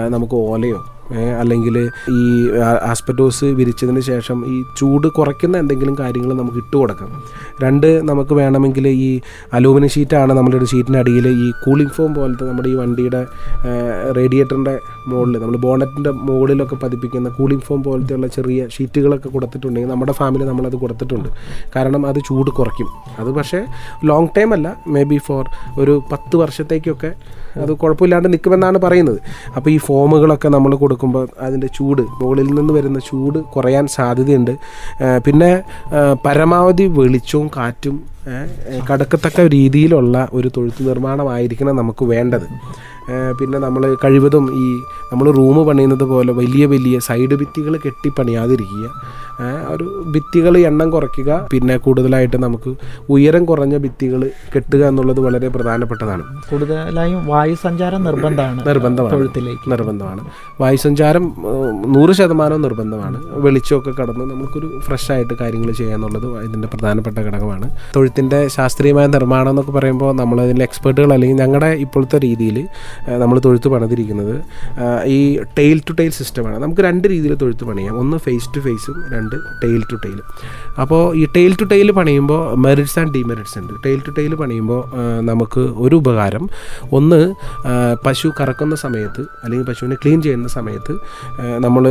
നമുക്ക് 0.09 0.33
ഓലയോ 0.33 0.79
അല്ലെങ്കിൽ 1.11 1.75
ഈ 2.19 2.21
ആസ്പെറ്റോസ് 2.91 3.47
വിരിച്ചതിന് 3.59 4.01
ശേഷം 4.09 4.37
ഈ 4.53 4.55
ചൂട് 4.79 5.07
കുറയ്ക്കുന്ന 5.17 5.55
എന്തെങ്കിലും 5.57 5.95
കാര്യങ്ങൾ 5.99 6.31
നമുക്ക് 6.33 6.57
ഇട്ട് 6.57 6.75
കൊടുക്കാം. 6.77 7.09
രണ്ട് 7.63 7.87
നമുക്ക് 8.09 8.33
വേണമെങ്കിൽ 8.33 8.87
ഈ 8.87 9.09
അലൂമിനിയം 9.57 9.91
ഷീറ്റാണ് 9.95 10.33
നമ്മുടെ 10.33 10.69
ഷീറ്റിന്റെ 10.73 10.99
അടിയിൽ 10.99 11.27
ഈ 11.27 11.47
കൂളിംഗ് 11.65 11.93
ഫോം 11.97 12.13
പോലത്തെ 12.13 12.45
നമ്മുടെ 12.49 12.69
ഈ 12.69 12.75
വണ്ടിയുടെ 12.81 13.21
റേഡിയേറ്ററിന്റെ 14.19 14.75
മുകളിൽ 15.07 15.37
നമ്മൾ 15.43 15.57
ബോണറ്റിന്റെ 15.65 16.11
മുകളിലൊക്കെ 16.11 16.77
പതിപ്പിക്കുന്ന 16.83 17.29
കൂളിംഗ് 17.29 17.65
ഫോം 17.67 17.83
പോലത്തെയുള്ള 17.83 18.27
ചെറിയ 18.27 18.67
ഷീറ്റുകളൊക്കെ 18.77 19.29
കൊടുത്തിട്ടുണ്ടെങ്കിൽ 19.29 19.91
നമ്മുടെ 19.91 20.11
ഫാമിലി 20.11 20.43
നമ്മളത് 20.43 20.75
കൊടുത്തിട്ടുണ്ട്. 20.75 21.29
കാരണം 21.75 22.07
അത് 22.07 22.19
ചൂട് 22.29 22.51
കുറയ്ക്കും. 22.51 22.89
അത് 23.19 23.31
പക്ഷേ 23.39 23.61
ലോങ് 24.03 24.27
ടൈം 24.37 24.53
അല്ല 24.53 24.67
മേ 24.87 25.03
ബി 25.03 25.19
ഫോർ 25.27 25.43
ഒരു 25.79 26.01
പത്ത് 26.11 26.35
വർഷത്തേക്കൊക്കെ 26.37 27.11
അത് 27.63 27.71
കുഴപ്പമില്ലാണ്ട് 27.81 28.27
നിൽക്കുമെന്നാണ് 28.33 28.77
പറയുന്നത്. 28.77 29.19
അപ്പോൾ 29.55 29.69
ഈ 29.69 29.77
ഫോമുകളൊക്കെ 29.77 30.49
നമ്മൾ 30.49 30.71
കൊടുക്കുമ്പോൾ 30.93 31.27
അതിന്റെ 31.39 31.67
ചൂട് 31.67 32.01
മുകളിൽ 32.21 32.49
നിന്ന് 32.55 32.73
വരുന്ന 32.73 32.99
ചൂട് 33.09 33.39
കുറയാൻ 33.55 33.85
സാധ്യതയുണ്ട്. 33.97 34.53
പിന്നെ 35.25 35.51
പരമാവധി 36.25 36.85
വെളിച്ചവും 36.99 37.47
കാറ്റും 37.57 37.95
കടക്കത്തക്ക 38.89 39.41
രീതിയിലുള്ള 39.53 40.17
ഒരു 40.33 40.49
തൊഴുത്ത് 40.57 40.81
നിർമ്മാണമായിരിക്കണം 40.89 41.75
നമുക്ക് 41.75 42.05
വേണ്ടത്. 42.05 42.47
പിന്നെ 43.39 43.59
നമ്മൾ 43.59 43.97
കഴിവതും 44.03 44.45
ഈ 44.53 44.81
നമ്മൾ 45.13 45.31
റൂം 45.31 45.67
പണിയുന്നത് 45.67 46.03
പോലെ 46.03 46.33
വലിയ 46.33 46.65
വലിയ 46.65 46.99
സൈഡ് 46.99 47.35
ഭിത്തികൾ 47.35 47.77
കെട്ടി 47.85 48.09
പണിയാതിരിക്കുക. 48.09 48.85
ഒരു 49.67 50.05
ഭിത്തികൾ 50.15 50.57
എണ്ണം 50.57 50.89
കുറയ്ക്കുക. 50.89 51.47
പിന്നെ 51.51 51.77
കൂടുതലായിട്ട് 51.77 52.37
നമുക്ക് 52.43 52.75
ഉയരം 53.09 53.45
കുറഞ്ഞ 53.45 53.77
ഭിത്തികൾ 53.77 54.29
കെട്ടുക 54.55 54.85
എന്നുള്ളത് 54.85 55.19
വളരെ 55.19 55.47
പ്രധാനപ്പെട്ടതാണ്. 55.47 56.23
കൂടുതലായും 56.51 57.27
വായു 57.27 57.55
സഞ്ചാരം 57.55 58.03
നിർബന്ധമാണ് 58.03 58.67
നിർബന്ധമാണ്. 58.67 59.13
തൊഴുത്തിലേക്ക്. 59.13 59.71
നിർബന്ധമാണ്. 59.71 60.21
വായുസഞ്ചാരം 60.61 60.93
സഞ്ചാരം 60.93 61.35
നൂറ് 61.93 62.11
ശതമാനവും 62.11 62.61
നിർബന്ധമാണ്. 62.61 63.17
വെളിച്ചമൊക്കെ 63.25 63.91
കടന്ന് 64.01 64.25
നമുക്കൊരു 64.25 64.79
ഫ്രഷ് 64.79 65.11
ആയിട്ട് 65.11 65.33
കാര്യങ്ങൾ 65.41 65.71
ചെയ്യാന്നുള്ളത് 65.71 66.43
ഇതിന്റെ 66.43 66.67
പ്രധാനപ്പെട്ട 66.67 67.17
ഘടകമാണ്. 67.17 67.69
തൊഴുത്തിന്റെ 67.95 68.47
ശാസ്ത്രീയമായ 68.47 69.07
നിർമ്മാണം 69.07 69.49
എന്നൊക്കെ 69.49 69.71
പറയുമ്പോൾ 69.71 70.15
നമ്മളതിന്റെ 70.15 70.63
എക്സ്പേർട്ടുകൾ 70.63 71.13
അല്ലെങ്കിൽ 71.13 71.37
ഞങ്ങളുടെ 71.37 71.65
ഇപ്പോഴത്തെ 71.65 72.17
രീതിയിൽ 72.17 72.67
നമ്മൾ 73.21 73.37
തൊഴുത്ത് 73.45 73.67
പണിതിരിക്കുന്നത്. 73.73 74.35
ഈ 75.15 75.19
ടെയിൽ 75.57 75.77
ടു 75.89 75.93
ടെയിൽ 75.99 76.11
സിസ്റ്റമാണ് 76.19 76.57
നമുക്ക് 76.63 76.81
രണ്ട് 76.81 77.05
രീതിയിൽ 77.13 77.33
തൊഴുത്ത് 77.43 77.65
പണിയാം. 77.69 77.93
ഒന്ന് 78.01 78.17
ഫേസ് 78.25 78.49
ടു 78.55 78.59
ഫേസും 78.67 78.97
രണ്ട് 79.13 79.35
ടെയിൽ 79.63 79.81
ടു 79.91 79.97
ടെയിലും 80.03 80.27
അപ്പോൾ 80.83 81.03
ഈ 81.21 81.23
ടെയിൽ 81.35 81.53
ടു 81.61 81.65
ടെയിൽ 81.71 81.91
പണിയുമ്പോൾ 81.91 82.41
മെറിറ്റ്സ് 82.65 82.97
ആൻഡ് 82.99 83.13
ഡിമെറിറ്റ്സ് 83.17 83.57
ഉണ്ട്. 83.59 83.73
ടെയിൽ 83.85 83.99
ടു 84.07 84.11
ടെയിൽ 84.17 84.35
പണിയുമ്പോൾ 84.41 84.81
നമുക്ക് 85.29 85.63
ഒരു 85.85 85.95
ഉപകാരം. 86.01 86.43
ഒന്ന് 86.99 87.21
പശു 88.05 88.29
കറക്കുന്ന 88.39 88.75
സമയത്ത് 88.75 89.21
അല്ലെങ്കിൽ 89.43 89.65
പശുവിനെ 89.69 89.97
ക്ലീൻ 90.03 90.19
ചെയ്യുന്ന 90.21 90.47
സമയത്ത് 90.57 90.93
നമ്മൾ 91.65 91.83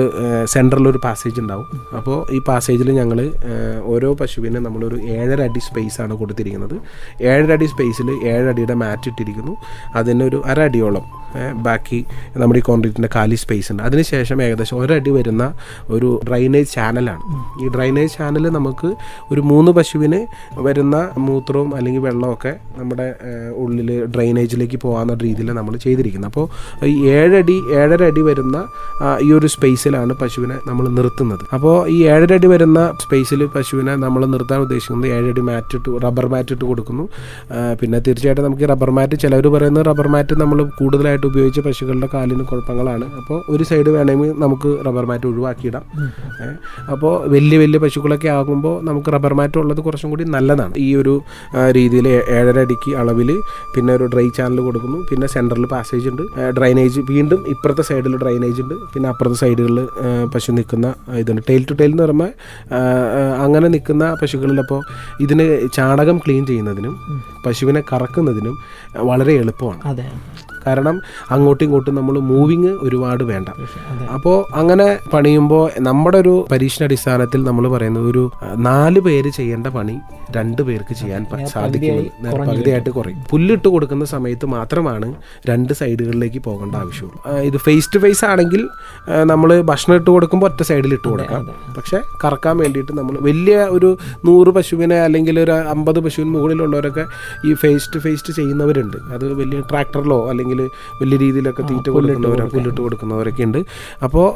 സെന്ററിലൊരു 0.54 1.00
പാസേജ് 1.04 1.40
ഉണ്ടാവും. 1.40 1.68
അപ്പോൾ 1.98 2.18
ഈ 2.36 2.38
പാസേജിൽ 2.48 2.90
ഞങ്ങൾ 3.00 3.18
ഓരോ 3.92 4.10
പശുവിനെ 4.20 4.60
നമ്മളൊരു 4.66 4.96
ഏഴര 5.16 5.40
അടി 5.48 5.62
സ്പേസ് 5.68 5.98
ആണ് 6.04 6.14
കൊടുത്തിരിക്കുന്നത്. 6.20 6.76
ഏഴര 7.30 7.50
അടി 7.56 7.68
സ്പേസിൽ 7.72 8.08
ഏഴടിയുടെ 8.32 8.74
മാറ്റ് 8.82 9.08
ഇട്ടിരിക്കുന്നു. 9.10 9.54
അതിനൊരു 10.00 10.38
അര 10.50 10.60
ഏ, 11.34 11.44
ബാക്കി 11.64 11.98
നമ്മുടെ 12.36 12.58
ഈ 12.58 12.64
കോൺക്രീറ്റിന്റെ 12.64 13.10
കാലി 13.14 13.36
സ്പേസ് 13.42 13.68
ഉണ്ട്. 13.72 13.82
അതിനുശേഷം 13.82 14.38
ഏകദേശം 14.42 14.76
ഒരടി 14.80 15.10
വരുന്ന 15.10 15.44
ഒരു 15.90 16.08
ഡ്രൈനേജ് 16.26 16.70
ചാനലാണ് 16.72 17.22
ഈ 17.60 17.68
ഡ്രൈനേജ് 17.74 18.12
ചാനൽ 18.16 18.44
നമുക്ക് 18.56 18.88
ഒരു 19.30 19.40
മൂന്ന് 19.50 19.70
പശുവിന് 19.72 20.18
വരുന്ന 20.66 20.96
മൂത്രവും 21.26 21.70
അല്ലെങ്കിൽ 21.76 22.02
വെള്ളമൊക്കെ 22.06 22.52
നമ്മുടെ 22.78 23.06
ഉള്ളിൽ 23.62 23.86
ഡ്രൈനേജിലേക്ക് 24.14 24.78
പോകാവുന്ന 24.84 25.16
രീതിയിൽ 25.22 25.50
നമ്മൾ 25.52 25.76
ചെയ്തിരിക്കുന്നത്. 25.84 26.30
അപ്പോൾ 26.30 26.46
ഈ 26.90 27.08
ഏഴടി 27.14 27.56
ഏഴര 27.78 28.00
അടി 28.10 28.24
വരുന്ന 28.28 28.56
ഈ 29.22 29.32
ഒരു 29.32 29.50
സ്പേസിലാണ് 29.54 30.12
പശുവിനെ 30.20 30.58
നമ്മൾ 30.68 30.84
നിർത്തുന്നത്. 30.98 31.44
അപ്പോൾ 31.56 31.74
ഈ 31.88 32.00
ഏഴര 32.10 32.30
അടി 32.34 32.50
വരുന്ന 32.52 32.68
സ്പേസിൽ 33.04 33.40
പശുവിനെ 33.56 33.96
നമ്മൾ 34.04 34.22
നിർത്താൻ 34.34 34.60
ഉദ്ദേശിക്കുന്നത് 34.66 35.10
ഏഴടി 35.16 35.44
മാറ്റ് 35.48 35.74
ഇട്ട് 35.78 35.96
റബ്ബർ 36.04 36.28
മാറ്റ് 36.34 36.52
ഇട്ട് 36.54 36.64
കൊടുക്കുന്നു. 36.70 37.06
പിന്നെ 37.80 37.98
തീർച്ചയായിട്ടും 38.06 38.46
നമുക്ക് 38.46 38.68
റബ്ബർ 38.72 38.92
മാറ്റ് 38.96 39.16
ചിലവർ 39.22 39.48
പറയുന്നത് 39.56 39.84
റബ്ബർ 39.90 40.10
മാറ്റ് 40.12 40.34
നമ്മൾ 40.40 40.58
കൂടുതലായിട്ട് 40.82 41.26
ഉപയോഗിച്ച 41.30 41.60
പശുക്കളുടെ 41.66 42.08
കാലിന് 42.14 42.44
കുഴപ്പങ്ങളാണ്. 42.50 43.06
അപ്പോൾ 43.20 43.38
ഒരു 43.54 43.64
സൈഡ് 43.70 43.90
വേണമെങ്കിൽ 43.96 44.30
നമുക്ക് 44.44 44.70
റബ്ബർ 44.86 45.04
മാറ്റ് 45.10 45.26
ഒഴിവാക്കിയിടാം. 45.32 45.84
അപ്പോൾ 46.94 47.12
വലിയ 47.34 47.56
വലിയ 47.64 47.78
പശുക്കളൊക്കെ 47.84 48.28
ആകുമ്പോൾ 48.38 48.76
നമുക്ക് 48.88 49.10
റബ്ബർ 49.14 49.34
മാറ്റ് 49.40 49.58
ഉള്ളത് 49.62 49.80
കുറച്ചും 49.86 50.10
കൂടി 50.12 50.24
നല്ലതാണ്. 50.36 50.74
ഈ 50.86 50.88
ഒരു 51.00 51.14
രീതിയിൽ 51.78 52.06
ഏഴര 52.38 52.58
അടിക്ക് 52.66 52.90
അളവിൽ 53.02 53.30
പിന്നെ 53.74 53.92
ഒരു 53.98 54.06
ഡ്രൈ 54.14 54.26
ചാനൽ 54.38 54.60
കൊടുക്കുന്നു. 54.66 54.98
പിന്നെ 55.10 55.26
സെന്ററിൽ 55.34 55.66
പാസേജ് 55.74 56.06
ഉണ്ട്. 56.12 56.22
ഡ്രൈനേജ് 56.58 57.00
വീണ്ടും 57.12 57.40
ഇപ്പുറത്തെ 57.54 57.84
സൈഡിൽ 57.90 58.14
ഡ്രൈനേജ് 58.22 58.60
ഉണ്ട്. 58.64 58.76
പിന്നെ 58.94 59.08
അപ്പുറത്തെ 59.12 59.38
സൈഡുകളിൽ 59.42 59.80
പശു 60.34 60.52
നിൽക്കുന്ന 60.58 60.88
ഇതുണ്ട്. 61.22 61.42
ടെയിൽ 61.50 61.62
ടു 61.70 61.76
ടെയിൽ 61.80 61.92
എന്ന് 61.94 62.04
പറയുമ്പോൾ 62.06 62.30
അങ്ങനെ 63.46 63.66
നിൽക്കുന്ന 63.74 64.04
പശുക്കളിൽ 64.22 64.60
അപ്പോൾ 64.64 64.80
ഇതിന് 65.26 65.46
ചാണകം 65.76 66.16
ക്ലീൻ 66.24 66.42
ചെയ്യുന്നതിനും 66.50 66.94
പശുവിനെ 67.46 67.82
കറക്കുന്നതിനും 67.92 68.56
വളരെ 69.10 69.34
എളുപ്പമാണ്. 69.42 69.80
കാരണം 70.66 70.96
അങ്ങോട്ടും 71.34 71.64
ഇങ്ങോട്ടും 71.66 71.94
നമ്മൾ 72.00 72.14
മൂവിങ് 72.30 72.72
ഒരുപാട് 72.86 73.24
വേണ്ട. 73.32 73.48
അപ്പോൾ 74.16 74.36
അങ്ങനെ 74.60 74.88
പണിയുമ്പോൾ 75.14 75.64
നമ്മുടെ 75.88 76.18
ഒരു 76.24 76.34
പരീക്ഷണാടിസ്ഥാനത്തിൽ 76.52 77.40
നമ്മൾ 77.50 77.64
പറയുന്നത് 77.74 78.06
ഒരു 78.12 78.24
നാല് 78.68 79.00
പേര് 79.06 79.32
ചെയ്യേണ്ട 79.38 79.68
പണി 79.78 79.96
രണ്ട് 80.36 80.62
പേർക്ക് 80.68 80.94
ചെയ്യാൻ 81.00 81.22
സാധിക്കും 81.54 81.96
പകുതിയായിട്ട് 82.48 82.90
കുറയും. 82.98 83.18
പുല്ലിട്ട് 83.30 83.68
കൊടുക്കുന്ന 83.74 84.04
സമയത്ത് 84.14 84.46
മാത്രമാണ് 84.56 85.08
രണ്ട് 85.50 85.72
സൈഡുകളിലേക്ക് 85.80 86.40
പോകേണ്ട 86.46 86.74
ആവശ്യമുള്ളൂ. 86.82 87.18
ഇത് 87.48 87.58
ഫേസ് 87.66 87.90
ടു 87.94 87.98
ഫേസ് 88.04 88.24
ആണെങ്കിൽ 88.30 88.62
നമ്മൾ 89.32 89.50
ഭക്ഷണം 89.70 89.94
ഇട്ട് 90.00 90.10
കൊടുക്കുമ്പോൾ 90.14 90.48
ഒറ്റ 90.50 90.62
സൈഡിൽ 90.70 90.92
ഇട്ട് 90.98 91.06
കൊടുക്കാം. 91.12 91.42
പക്ഷെ 91.76 91.98
കറക്കാൻ 92.24 92.56
വേണ്ടിയിട്ട് 92.62 92.92
നമ്മൾ 93.00 93.14
വലിയ 93.28 93.56
ഒരു 93.76 93.90
നൂറ് 94.28 94.50
പശുവിനെ 94.56 94.98
അല്ലെങ്കിൽ 95.06 95.36
ഒരു 95.44 95.54
അമ്പത് 95.74 96.00
പശുവിന് 96.04 96.32
മുകളിലുള്ളവരൊക്കെ 96.36 97.04
ഈ 97.48 97.52
ഫേസ് 97.62 97.88
ടു 97.94 98.00
ഫേസ് 98.04 98.36
ചെയ്യുന്നവരുണ്ട്. 98.38 98.98
അത് 99.14 99.26
വലിയ 99.40 99.60
ട്രാക്ടറിലോ 99.70 100.18
അല്ലെങ്കിൽ 100.30 100.51
വലിയ 101.00 101.16
രീതിയിലൊക്കെ 101.24 101.62
തീറ്റ 101.70 101.88
കൊടുക്കുന്നവർ 101.96 102.42
പുല്ലിട്ട് 102.54 102.80
കൊടുക്കുന്നവരൊക്കെ 102.86 103.42
ഉണ്ട്. 103.48 103.60
അപ്പോൾ 104.08 104.26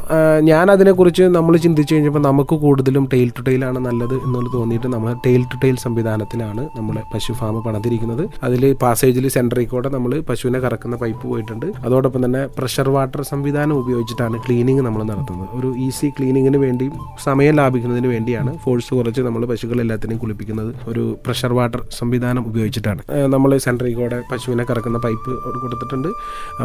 ഞാൻ 0.50 0.66
അതിനെക്കുറിച്ച് 0.74 1.24
നമ്മൾ 1.38 1.56
ചിന്തിച്ചു 1.64 1.92
കഴിഞ്ഞപ്പോൾ 1.94 2.24
നമുക്ക് 2.28 2.54
കൂടുതലും 2.64 3.04
ടെയിൽ 3.12 3.28
ടു 3.38 3.42
ടെയിൽ 3.48 3.64
ആണ് 3.68 3.78
നല്ലത് 3.88 4.16
എന്നുള്ളത് 4.24 4.54
തോന്നിയിട്ട് 4.58 4.88
നമ്മൾ 4.94 5.12
ടെയിൽ 5.26 5.42
ടു 5.52 5.58
ടെയിൽ 5.62 5.76
സംവിധാനത്തിലാണ് 5.86 6.62
നമ്മൾ 6.78 6.96
പശു 7.12 7.32
ഫാം 7.40 7.54
പണിതിരിക്കുന്നത്. 7.66 8.24
അതിൽ 8.46 8.62
പാസേജിൽ 8.82 9.26
സെന്ററിൽ 9.36 9.66
കൂടെ 9.72 9.88
നമ്മൾ 9.94 10.12
പശുവിനെ 10.28 10.58
കറക്കുന്ന 10.64 10.96
പൈപ്പ് 11.02 11.24
പോയിട്ടുണ്ട്. 11.30 11.66
അതോടൊപ്പം 11.86 12.20
തന്നെ 12.24 12.42
പ്രഷർ 12.58 12.88
വാട്ടർ 12.94 13.20
സംവിധാനം 13.32 13.74
ഉപയോഗിച്ചിട്ടാണ് 13.82 14.36
ക്ലീനിങ് 14.44 14.82
നമ്മൾ 14.86 15.02
നടത്തുന്നത്. 15.10 15.48
ഒരു 15.58 15.68
ഈസി 15.86 16.08
ക്ലീനിങ്ങിന് 16.16 16.58
വേണ്ടി 16.64 16.86
സമയം 17.26 17.54
ലാഭിക്കുന്നതിന് 17.60 18.08
വേണ്ടിയാണ് 18.14 18.50
ഫോഴ്സ് 18.64 18.90
കുറച്ച് 18.98 19.22
നമ്മൾ 19.26 19.44
പശുക്കളെല്ലാത്തിനെയും 19.52 20.20
കുളിപ്പിക്കുന്നത്. 20.24 20.72
ഒരു 20.90 21.04
പ്രഷർ 21.26 21.52
വാട്ടർ 21.58 21.80
സംവിധാനം 22.00 22.42
ഉപയോഗിച്ചിട്ടാണ്. 22.50 23.00
നമ്മൾ 23.34 23.50
സെന്ററിൽ 23.66 23.94
കൂടെ 24.00 24.18
പശുവിനെ 24.30 24.64
കറക്കുന്ന 24.70 24.98
പൈപ്പ് 25.06 25.32
കൊടുത്തിട്ടുണ്ട്. 25.62 26.05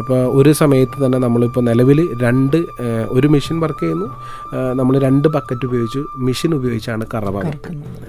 അപ്പോൾ 0.00 0.20
ഒരു 0.38 0.52
സമയത്ത് 0.60 0.96
തന്നെ 1.04 1.18
നമ്മളിപ്പോൾ 1.26 1.62
നിലവിൽ 1.70 2.00
രണ്ട് 2.24 2.58
ഒരു 3.16 3.28
മെഷീൻ 3.34 3.56
വർക്ക് 3.64 3.82
ചെയ്യുന്നു. 3.84 4.08
നമ്മൾ 4.80 4.94
രണ്ട് 5.06 5.28
ബക്കറ്റ് 5.36 5.64
ഉപയോഗിച്ച് 5.68 6.00
മെഷീൻ 6.28 6.50
ഉപയോഗിച്ചാണ് 6.58 7.04
കറവ 7.14 7.36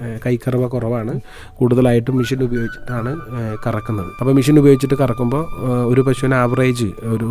ഏഹ്, 0.04 0.16
കൈക്കറവ 0.24 0.64
കുറവാണ്. 0.74 1.14
കൂടുതലായിട്ടും 1.58 2.16
മെഷീൻ 2.20 2.40
ഉപയോഗിച്ചിട്ടാണ് 2.48 3.12
കറക്കുന്നത്. 3.66 4.10
അപ്പോൾ 4.20 4.32
മെഷീൻ 4.38 4.56
ഉപയോഗിച്ചിട്ട് 4.62 4.98
കറക്കുമ്പോൾ 5.02 5.42
ഒരു 5.92 6.02
പശുവിന് 6.08 6.36
ആവറേജ് 6.42 6.88
ഒരു 7.14 7.30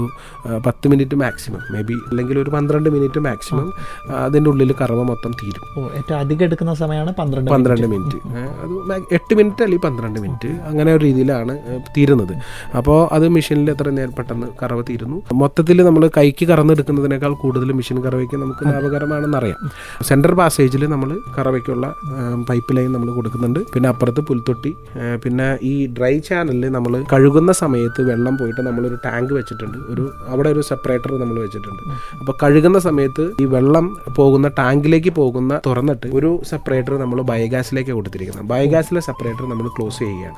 പത്ത് 0.67 0.87
മിനിറ്റ് 0.93 1.15
മാക്സിമം 1.23 1.61
മേ 1.73 1.81
ബി 1.89 1.97
അല്ലെങ്കിൽ 2.09 2.35
ഒരു 2.43 2.51
പന്ത്രണ്ട് 2.55 2.89
മിനിറ്റ് 2.95 3.19
മാക്സിമം 3.27 3.67
അതിന്റെ 4.25 4.49
ഉള്ളിൽ 4.53 4.71
കറവ 4.81 5.01
മൊത്തം 5.11 5.31
തീരും. 5.41 5.63
ഏറ്റവും 5.99 6.17
അധികം 6.23 6.45
എടുക്കുന്ന 6.47 6.73
സമയമാണ് 6.83 7.11
പന്ത്രണ്ട് 7.19 7.49
പന്ത്രണ്ട് 7.55 7.87
മിനിറ്റ് 7.93 8.17
അത് 8.63 9.13
എട്ട് 9.17 9.33
മിനിറ്റ് 9.39 9.63
അല്ലെങ്കിൽ 9.65 9.85
പന്ത്രണ്ട് 9.87 10.19
മിനിറ്റ് 10.25 10.49
അങ്ങനെ 10.69 10.89
ഒരു 10.97 11.03
രീതിയിലാണ് 11.07 11.53
തീരുന്നത്. 11.95 12.33
അപ്പോൾ 12.79 12.99
അത് 13.15 13.25
മെഷീനിൽ 13.35 13.69
എത്ര 13.73 13.87
നേരം 13.97 14.13
പെട്ടെന്ന് 14.17 14.47
കറവ 14.61 14.79
തീരുന്നു 14.89 15.17
മൊത്തത്തിൽ 15.41 15.77
നമ്മൾ 15.87 16.03
കൈക്ക് 16.17 16.45
കറന്നെടുക്കുന്നതിനേക്കാൾ 16.51 17.33
കൂടുതൽ 17.43 17.69
മെഷീൻ 17.79 17.97
കറവയ്ക്ക് 18.05 18.37
നമുക്ക് 18.43 18.63
ലാഭകരമാണെന്നറിയാം. 18.69 19.59
സെൻട്രൽ 20.09 20.35
പാസേജിൽ 20.39 20.83
നമ്മൾ 20.93 21.09
കറവയ്ക്കുള്ള 21.37 21.87
പൈപ്പ് 22.49 22.75
ലൈൻ 22.77 22.89
നമ്മൾ 22.95 23.09
കൊടുക്കുന്നുണ്ട്. 23.17 23.59
പിന്നെ 23.73 23.89
അപ്പുറത്ത് 23.93 24.21
പുൽത്തൊട്ടി 24.29 24.71
പിന്നെ 25.23 25.47
ഈ 25.71 25.73
ഡ്രൈ 25.97 26.13
ചാനലിൽ 26.27 26.65
നമ്മൾ 26.77 26.93
കഴുകുന്ന 27.13 27.51
സമയത്ത് 27.63 28.01
വെള്ളം 28.11 28.33
പോയിട്ട് 28.41 28.61
നമ്മളൊരു 28.67 28.97
ടാങ്ക് 29.05 29.33
വെച്ചിട്ടുണ്ട്. 29.39 29.77
ഒരു 29.93 30.05
അവിടെ 30.31 30.49
ഒരു 30.55 30.63
സെപ്പറേറ്റർ 30.71 31.11
നമ്മൾ 31.23 31.37
വെച്ചിട്ടുണ്ട്. 31.45 31.83
അപ്പോൾ 32.21 32.35
കഴുകുന്ന 32.43 32.79
സമയത്ത് 32.87 33.25
ഈ 33.43 33.47
വെള്ളം 33.55 33.85
പോകുന്ന 34.19 34.47
ടാങ്കിലേക്ക് 34.61 35.11
പോകുന്ന 35.19 35.53
തുറന്നിട്ട് 35.67 36.07
ഒരു 36.17 36.31
സെപ്പറേറ്റർ 36.51 36.93
നമ്മൾ 37.03 37.19
ബയോഗ്യാസിലേക്ക് 37.31 37.93
കൊടുത്തിരിക്കുന്നത്. 37.97 38.47
ബയോഗ്യാസിലെ 38.51 39.01
സെപ്പറേറ്റർ 39.09 39.45
നമ്മൾ 39.51 39.67
ക്ലോസ് 39.75 39.99
ചെയ്യുകയാണ്. 40.03 40.37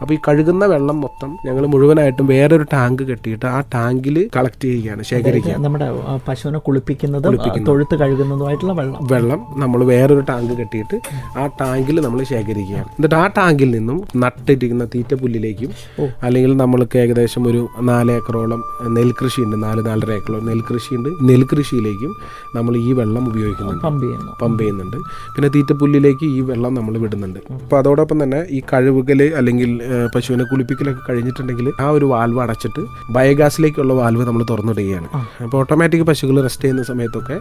അപ്പോൾ 0.00 0.14
ഈ 0.16 0.18
കഴുകുന്ന 0.28 0.64
വെള്ളം 0.74 0.98
മൊത്തം 1.04 1.30
ഞങ്ങൾ 1.46 1.64
മുഴുവനായിട്ടും 1.72 2.26
വേറൊരു 2.34 2.66
ടാങ്ക് 2.74 2.93
കെട്ടിയിട്ട് 3.02 3.46
ആ 3.46 3.60
ടാങ്കിൽ 3.74 4.30
കളക്ട് 4.36 4.64
ചെയ്യുകയാണ് 4.64 5.02
ശേഖരിക്കുക 5.02 5.54
നമ്മുടെ 5.56 5.86
പശുവിനെ 6.28 6.58
കുളിപ്പിക്കുന്നത് 6.58 7.24
തൊഴുത്ത് 7.66 7.94
കഴുകുന്നതുമായിട്ടുള്ള 7.94 8.72
വെള്ളം. 8.72 9.08
വെള്ളം 9.12 9.46
നമ്മൾ 9.56 9.84
വേറൊരു 9.84 10.20
ടാങ്ക് 10.20 10.52
കെട്ടിയിട്ട് 10.58 10.96
ആ 11.38 11.46
ടാങ്കിൽ 11.46 12.00
നമ്മൾ 12.00 12.22
ശേഖരിക്കുകയാണ്. 12.22 12.88
എന്നിട്ട് 12.88 13.14
ആ 13.14 13.26
ടാങ്കിൽ 13.26 13.70
നിന്നും 13.70 13.98
നട്ടിരിക്കുന്ന 14.16 14.84
തീറ്റപ്പുല്ലിലേക്കും 14.84 15.70
അല്ലെങ്കിൽ 16.22 16.56
നമ്മൾക്ക് 16.56 16.98
ഏകദേശം 16.98 17.48
ഒരു 17.48 17.68
നാല് 17.80 18.12
ഏക്കറോളം 18.12 18.62
നെൽകൃഷിയുണ്ട് 18.88 19.62
നാല് 19.62 19.86
നാലര 19.86 20.12
ഏക്കറോളം 20.12 20.46
നെൽകൃഷിയുണ്ട്. 20.46 21.08
നെൽകൃഷിയിലേക്കും 21.22 22.12
നമ്മൾ 22.56 22.76
ഈ 22.76 22.92
വെള്ളം 22.92 23.28
ഉപയോഗിക്കുന്നുണ്ട്. 23.28 23.84
പമ്പ് 23.84 24.02
ചെയ്യുന്നു. 24.04 24.32
പമ്പ് 24.42 24.62
ചെയ്യുന്നുണ്ട്. 24.62 24.96
പിന്നെ 25.36 25.48
തീറ്റപ്പുല്ലിലേക്ക് 25.48 26.24
ഈ 26.24 26.40
വെള്ളം 26.40 26.74
നമ്മൾ 26.74 26.98
വിടുന്നുണ്ട്. 26.98 27.40
അപ്പോൾ 27.52 27.78
അതോടൊപ്പം 27.78 28.22
തന്നെ 28.22 28.44
ഈ 28.50 28.62
കഴുകുകൽ 28.72 29.32
അല്ലെങ്കിൽ 29.36 29.80
പശുവിനെ 30.14 30.44
കുളിപ്പിക്കലൊക്കെ 30.44 31.12
കഴിഞ്ഞിട്ടുണ്ടെങ്കിൽ 31.12 31.72
ആ 31.80 31.88
ഒരു 31.90 32.04
വാൽവ് 32.04 32.40
അടച്ചിട്ട് 32.40 32.83
ബയോഗ്യാസിലേക്കുള്ള 33.16 33.92
വാൽവ് 34.00 34.24
നമ്മൾ 34.28 34.42
തുറന്നിടുകയാണ്. 34.50 35.08
അപ്പോൾ 35.44 35.58
ഓട്ടോമാറ്റിക് 35.60 36.04
പശുക്കൾ 36.10 36.36
റെസ്റ്റ് 36.46 36.64
ചെയ്യുന്ന 36.64 36.84
സമയത്തൊക്കെ 36.90 37.36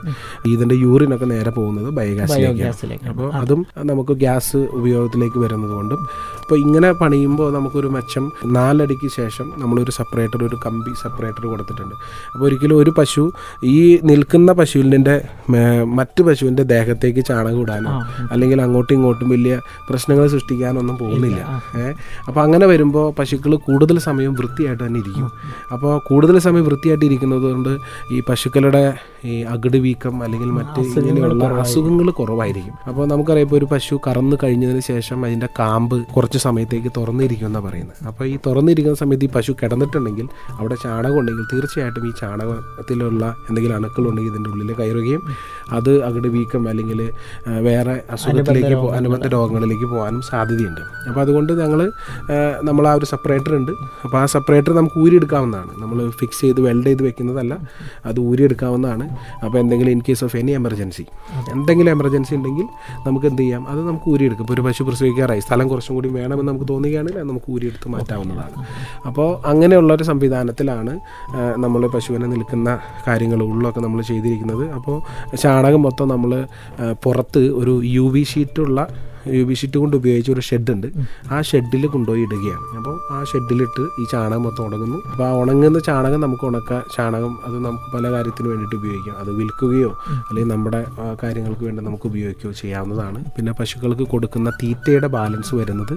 ഇതിന്റെ 0.53 0.75
യൂറിനൊക്കെ 0.83 1.27
നേരെ 1.33 1.51
പോകുന്നത് 1.57 1.89
ബയോഗ്യാസിലേക്കാണ്. 1.99 3.09
അപ്പോൾ 3.13 3.29
അതും 3.41 3.61
നമുക്ക് 3.91 4.13
ഗ്യാസ് 4.23 4.61
ഉപയോഗത്തിലേക്ക് 4.79 5.39
വരുന്നത് 5.45 5.73
കൊണ്ടും 5.79 6.01
അപ്പോൾ 6.41 6.57
ഇങ്ങനെ 6.65 6.91
പണിയുമ്പോൾ 7.01 7.49
നമുക്കൊരു 7.57 7.89
മെച്ചം. 7.97 8.25
നാലടിക്ക് 8.57 9.07
ശേഷം 9.19 9.47
നമ്മളൊരു 9.61 9.91
സെപ്പറേറ്റർ 9.99 10.39
ഒരു 10.49 10.57
കമ്പി 10.65 10.91
സെപ്പറേറ്റർ 11.03 11.43
കൊടുത്തിട്ടുണ്ട്. 11.51 11.95
അപ്പോൾ 12.33 12.45
ഒരിക്കലും 12.47 12.77
ഒരു 12.83 12.91
പശു 12.99 13.23
ഈ 13.73 13.77
നിൽക്കുന്ന 14.09 14.51
പശുവിന്റെ 14.59 15.15
മറ്റ് 15.99 16.21
പശുവിന്റെ 16.27 16.63
ദേഹത്തേക്ക് 16.73 17.21
ചാണകം 17.29 17.61
ഇടാനോ 17.61 17.93
അല്ലെങ്കിൽ 18.31 18.59
അങ്ങോട്ടും 18.65 18.93
ഇങ്ങോട്ടും 18.97 19.29
വലിയ 19.35 19.53
പ്രശ്നങ്ങൾ 19.89 20.25
സൃഷ്ടിക്കാനൊന്നും 20.33 20.95
പോകുന്നില്ല. 21.01 21.39
ഏഹ് 21.81 21.93
അപ്പോൾ 22.27 22.41
അങ്ങനെ 22.45 22.65
വരുമ്പോൾ 22.71 23.05
പശുക്കൾ 23.19 23.51
കൂടുതൽ 23.67 23.97
സമയം 24.09 24.33
വൃത്തിയായിട്ട് 24.39 24.83
തന്നെ 24.85 24.99
ഇരിക്കും. 24.99 25.29
അപ്പോൾ 25.73 25.93
കൂടുതൽ 26.09 26.35
സമയം 26.47 26.65
വൃത്തിയായിട്ട് 26.69 27.05
ഇരിക്കുന്നത് 27.09 27.45
കൊണ്ട് 27.51 27.71
ഈ 28.15 28.19
പശുക്കളുടെ 28.29 28.83
ഈ 29.31 29.33
അകിട് 29.53 29.77
വീക്കം 29.85 30.15
അല്ലെങ്കിൽ 30.23 30.49
മറ്റ് 30.59 30.81
ഇങ്ങനെയുള്ള 30.99 31.43
അസുഖങ്ങൾ 31.63 32.07
കുറവായിരിക്കും. 32.19 32.73
അപ്പോൾ 32.89 33.03
നമുക്കറിയാം 33.11 33.45
ഇപ്പോൾ 33.47 33.57
ഒരു 33.59 33.67
പശു 33.73 33.95
കറന്നു 34.07 34.35
കഴിഞ്ഞതിന് 34.43 34.81
ശേഷം 34.91 35.19
അതിന്റെ 35.25 35.49
കാമ്പ് 35.59 35.97
കുറച്ച് 36.15 36.39
സമയത്തേക്ക് 36.47 36.89
തുറന്നിരിക്കും 36.97 37.47
എന്നാണ് 37.49 37.65
പറയുന്നത്. 37.67 37.99
അപ്പോൾ 38.09 38.25
ഈ 38.31 38.35
തുറന്നിരിക്കുന്ന 38.47 38.97
സമയത്ത് 39.03 39.25
ഈ 39.27 39.31
പശു 39.37 39.55
കിടന്നിട്ടുണ്ടെങ്കിൽ 39.61 40.27
അവിടെ 40.59 40.77
ചാണകം 40.83 41.17
ഉണ്ടെങ്കിൽ 41.19 41.45
തീർച്ചയായിട്ടും 41.53 42.07
ഈ 42.09 42.13
ചാണകത്തിലുള്ള 42.21 43.23
എന്തെങ്കിലും 43.49 43.75
അണുക്കളുണ്ടെങ്കിൽ 43.79 44.31
ഇതിന്റെ 44.33 44.49
ഉള്ളിൽ 44.53 44.71
കയറുകയും 44.79 45.21
അത് 45.77 45.91
അകിട് 46.07 46.29
വീക്കം 46.37 46.63
അല്ലെങ്കിൽ 46.73 46.99
വേറെ 47.69 47.95
അസുഖത്തിലേക്ക് 48.15 48.75
പോകാൻ 48.83 48.97
അനുബന്ധ 49.01 49.27
രോഗങ്ങളിലേക്ക് 49.37 49.87
പോകാനും 49.93 50.21
സാധ്യതയുണ്ട്. 50.31 50.83
അപ്പോൾ 51.09 51.21
അതുകൊണ്ട് 51.25 51.53
ഞങ്ങൾ 51.61 51.79
നമ്മൾ 52.69 52.83
ആ 52.91 52.93
ഒരു 52.99 53.07
സെപ്പറേറ്റർ 53.13 53.53
ഉണ്ട്. 53.61 53.71
അപ്പോൾ 54.05 54.19
ആ 54.21 54.25
സെപ്പറേറ്റർ 54.35 54.73
നമുക്ക് 54.81 54.97
ഊരിയെടുക്കാവുന്നതാണ്. 55.13 55.71
നമ്മൾ 55.81 55.97
ഫിക്സ് 56.19 56.41
ചെയ്ത് 56.43 56.59
വെൽഡ് 56.67 56.85
ചെയ്ത് 56.85 57.01
വെക്കുന്നതല്ല 57.07 57.53
അത് 58.09 58.19
ഊരിയെടുക്കാവുന്നതാണ്. 58.29 59.05
അപ്പോൾ 59.45 59.57
എന്തെങ്കിലും 59.63 59.91
in 59.95 60.01
case 60.07 60.23
of 60.27 60.35
any 60.39 60.51
emergency 60.59 61.05
എന്തെങ്കിലും 61.55 61.91
എമർജൻസി 61.95 62.33
ഉണ്ടെങ്കിൽ 62.37 62.67
നമുക്ക് 63.07 63.27
എന്ത് 63.31 63.41
ചെയ്യാം? 63.41 63.63
അത് 63.71 63.79
നമുക്ക് 63.87 64.07
ഊരിയെടുക്കും. 64.13 64.45
ഇപ്പോൾ 64.45 64.55
ഒരു 64.57 64.63
പശു 64.67 64.83
പ്രസവിക്കാറായി. 64.87 65.41
സ്ഥലം 65.47 65.67
കുറച്ചും 65.71 65.95
കൂടി 65.97 66.09
വേണമെന്ന് 66.17 66.49
നമുക്ക് 66.51 66.67
തോന്നുകയാണെങ്കിൽ 66.73 67.19
അത് 67.21 67.29
നമുക്ക് 67.29 67.49
ഊരിയെടുത്ത് 67.55 67.89
മാറ്റാവുന്നതാണ്. 67.95 68.55
അപ്പോൾ 69.09 69.29
അങ്ങനെയുള്ള 69.51 69.91
ഒരു 69.97 70.03
സംവിധാനത്തിലാണ് 70.11 70.93
നമ്മൾ 71.65 71.81
പശുവിനെ 71.95 72.29
നിൽക്കുന്ന 72.33 72.69
കാര്യങ്ങൾ 73.07 73.43
ഉള്ളൊക്കെ 73.51 73.81
നമ്മൾ 73.87 74.01
ചെയ്തിരിക്കുന്നത്. 74.11 74.65
അപ്പോൾ 74.79 74.97
ചാണകം 75.43 75.83
മൊത്തം 75.87 76.07
നമ്മൾ 76.15 76.33
പുറത്ത് 77.05 77.43
ഒരു 77.61 77.75
യു 77.97 78.07
വി 78.15 78.23
ഷീറ്റുള്ള 78.33 78.79
യു 79.37 79.43
ബി 79.49 79.55
ഷീറ്റ് 79.59 79.77
കൊണ്ട് 79.83 79.95
ഉപയോഗിച്ച 79.99 80.29
ഒരു 80.35 80.43
ഷെഡുണ്ട് 80.49 80.87
ആ 81.35 81.37
ഷെഡിൽ 81.49 81.83
കൊണ്ടുപോയി 81.95 82.23
ഇടുകയാണ്. 82.27 82.65
അപ്പോൾ 82.79 82.95
ആ 83.15 83.19
ഷെഡിലിട്ട് 83.31 83.83
ഈ 84.01 84.05
ചാണകം 84.13 84.43
മൊത്തം 84.47 84.63
ഉണങ്ങുന്നു. 84.67 84.97
അപ്പോൾ 85.11 85.25
ആ 85.29 85.31
ഉണങ്ങുന്ന 85.41 85.79
ചാണകം 85.89 86.21
നമുക്ക് 86.25 86.45
ഉണക്ക 86.49 86.81
ചാണകം 86.95 87.33
അത് 87.47 87.57
നമുക്ക് 87.65 87.87
പല 87.95 88.11
കാര്യത്തിന് 88.15 88.47
വേണ്ടിയിട്ട് 88.51 88.75
ഉപയോഗിക്കാം. 88.81 89.15
അത് 89.23 89.31
വിൽക്കുകയോ 89.39 89.91
അല്ലെങ്കിൽ 90.29 90.51
നമ്മുടെ 90.53 90.81
കാര്യങ്ങൾക്ക് 91.23 91.63
വേണ്ടി 91.67 91.81
നമുക്ക് 91.89 92.07
ഉപയോഗിക്കുകയോ 92.11 92.53
ചെയ്യാവുന്നതാണ്. 92.61 93.19
പിന്നെ 93.37 93.51
പശുക്കൾക്ക് 93.59 94.07
കൊടുക്കുന്ന 94.13 94.49
തീറ്റയുടെ 94.63 95.07
ബാലൻസ് 95.17 95.53
വരുന്നത് 95.59 95.95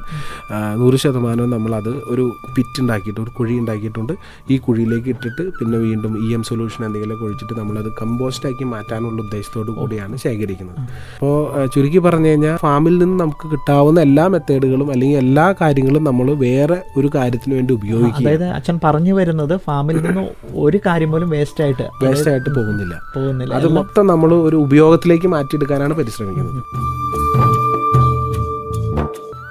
നൂറ് 0.83 0.99
ശതമാനവും 1.05 1.51
നമ്മളത് 1.57 1.93
ഒരു 2.13 2.25
പിറ്റ് 2.57 2.79
ഉണ്ടാക്കിയിട്ട് 2.83 3.21
ഒരു 3.25 3.33
കുഴി 3.39 3.55
ഉണ്ടാക്കിയിട്ടുണ്ട് 3.63 4.15
ഈ 4.53 4.57
കുഴിയിലേക്ക് 4.67 5.09
ഇട്ടിട്ട് 5.15 5.45
പിന്നെ 5.59 5.79
വീണ്ടും 5.87 6.13
ഇ 6.25 6.29
എം 6.37 6.43
സൊല്യൂഷൻ 6.49 6.81
എന്തെങ്കിലും 6.89 7.23
ഒഴിച്ചിട്ട് 7.27 7.55
നമ്മളത് 7.61 7.91
കമ്പോസ്റ്റാക്കി 8.01 8.65
മാറ്റാനുള്ള 8.75 9.19
ഉദ്ദേശത്തോടു 9.27 9.71
കൂടിയാണ് 9.79 10.17
ശേഖരിക്കുന്നത്. 10.25 10.81
അപ്പോൾ 11.17 11.67
ചുരുക്കി 11.75 12.01
പറഞ്ഞു 12.07 12.29
കഴിഞ്ഞാൽ 12.29 12.57
ഫാമിൽ 12.67 12.95
നിന്ന് 13.03 13.16
നമുക്ക് 13.17 13.47
കിട്ടാവുന്ന 13.53 14.01
എല്ലാ 14.01 14.27
മെത്തേഡുകളും 14.27 14.91
അല്ലെങ്കിൽ 14.91 15.19
എല്ലാ 15.19 15.55
കാര്യങ്ങളും 15.61 16.05
നമ്മൾ 16.05 16.35
വേറെ 16.41 16.83
ഒരു 16.97 17.11
കാര്യത്തിന് 17.15 17.55
വേണ്ടി 17.55 17.73
ഉപയോഗിക്കും 17.75 18.25
അതായത് 18.25 18.47
അച്ഛൻ 18.49 18.81
പറഞ്ഞു 18.85 19.15
വരുന്നത് 19.15 19.57
ഫാമിൽ 19.67 19.97
നിന്ന് 20.03 20.25
ഒരു 20.59 20.81
കാര്യം 20.87 21.11
പോലും 21.11 21.31
വേസ്റ്റ് 21.31 21.65
ആയിട്ട് 21.65 21.87
വേസ്റ്റ് 22.05 22.31
ആയിട്ട് 22.31 22.51
പോകുന്നില്ല. 22.51 22.95
പോകുന്നില്ല. 23.15 23.53
അത് 23.55 23.69
മൊത്തം 23.69 24.07
നമ്മൾ 24.07 24.33
ഒരു 24.43 24.57
ഉപയോഗത്തിലേക്ക് 24.57 25.29
മാറ്റിയെടുക്കാനാണ് 25.29 25.95
പരിശ്രമിക്കുന്നത്. 25.95 26.63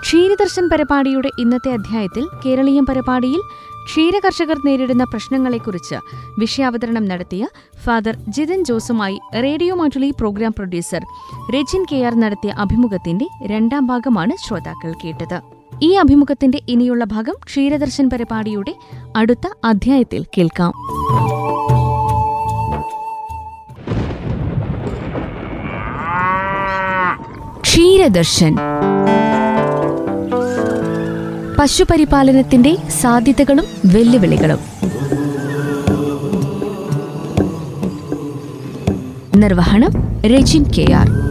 ക്ഷീരദർശൻ 0.02 0.70
പരിപാടിയുടെ 0.70 1.30
ഇന്നത്തെ 1.40 1.70
അധ്യായത്തിൽ 1.72 2.30
കേരളീയം 2.46 2.86
പരിപാടിയിൽ 2.86 3.42
ക്ഷീരകർഷകർ 3.86 4.58
നേരിടുന്ന 4.66 5.04
പ്രശ്നങ്ങളെക്കുറിച്ച് 5.04 5.96
വിഷയാവതരണം 6.40 7.06
നടത്തിയ 7.06 7.44
father 7.86 8.16
Jithin 8.30 8.64
ജോസുമായി 8.64 9.20
radio 9.36 9.76
Mattoli 9.76 10.12
programme 10.12 10.52
producer 10.52 11.04
Rajin 11.56 11.86
K 11.92 11.96
R 12.06 12.20
നടത്തിയ 12.20 12.52
അഭിമുഖത്തിന്റെ 12.58 13.28
രണ്ടാം 13.46 13.88
ഭാഗമാണ് 13.88 14.36
ശ്രോതാക്കൾ 14.48 14.94
കേട്ടത്. 15.04 15.38
ഈ 15.84 15.94
അഭിമുഖത്തിന്റെ 15.94 16.62
ഇനിയുള്ള 16.70 17.04
ഭാഗം 17.04 17.36
ക്ഷീരദർശൻ 17.46 18.10
പരിപാടിയുടെ 18.10 18.74
അടുത്ത 19.16 19.48
അധ്യായത്തിൽ 19.64 20.26
കേൾക്കാം. 20.38 20.74
ക്ഷീരദർശൻ 27.62 28.54
പശുപരിപാലനത്തിന്റെ 31.60 32.78
സാധ്യതകളും 33.02 33.66
വെല്ലുവിളികളും. 33.86 34.60
നിർവഹണം 39.36 39.92
രജിൻ 40.26 40.64
കെ 40.64 40.92
ആർ. 40.92 41.25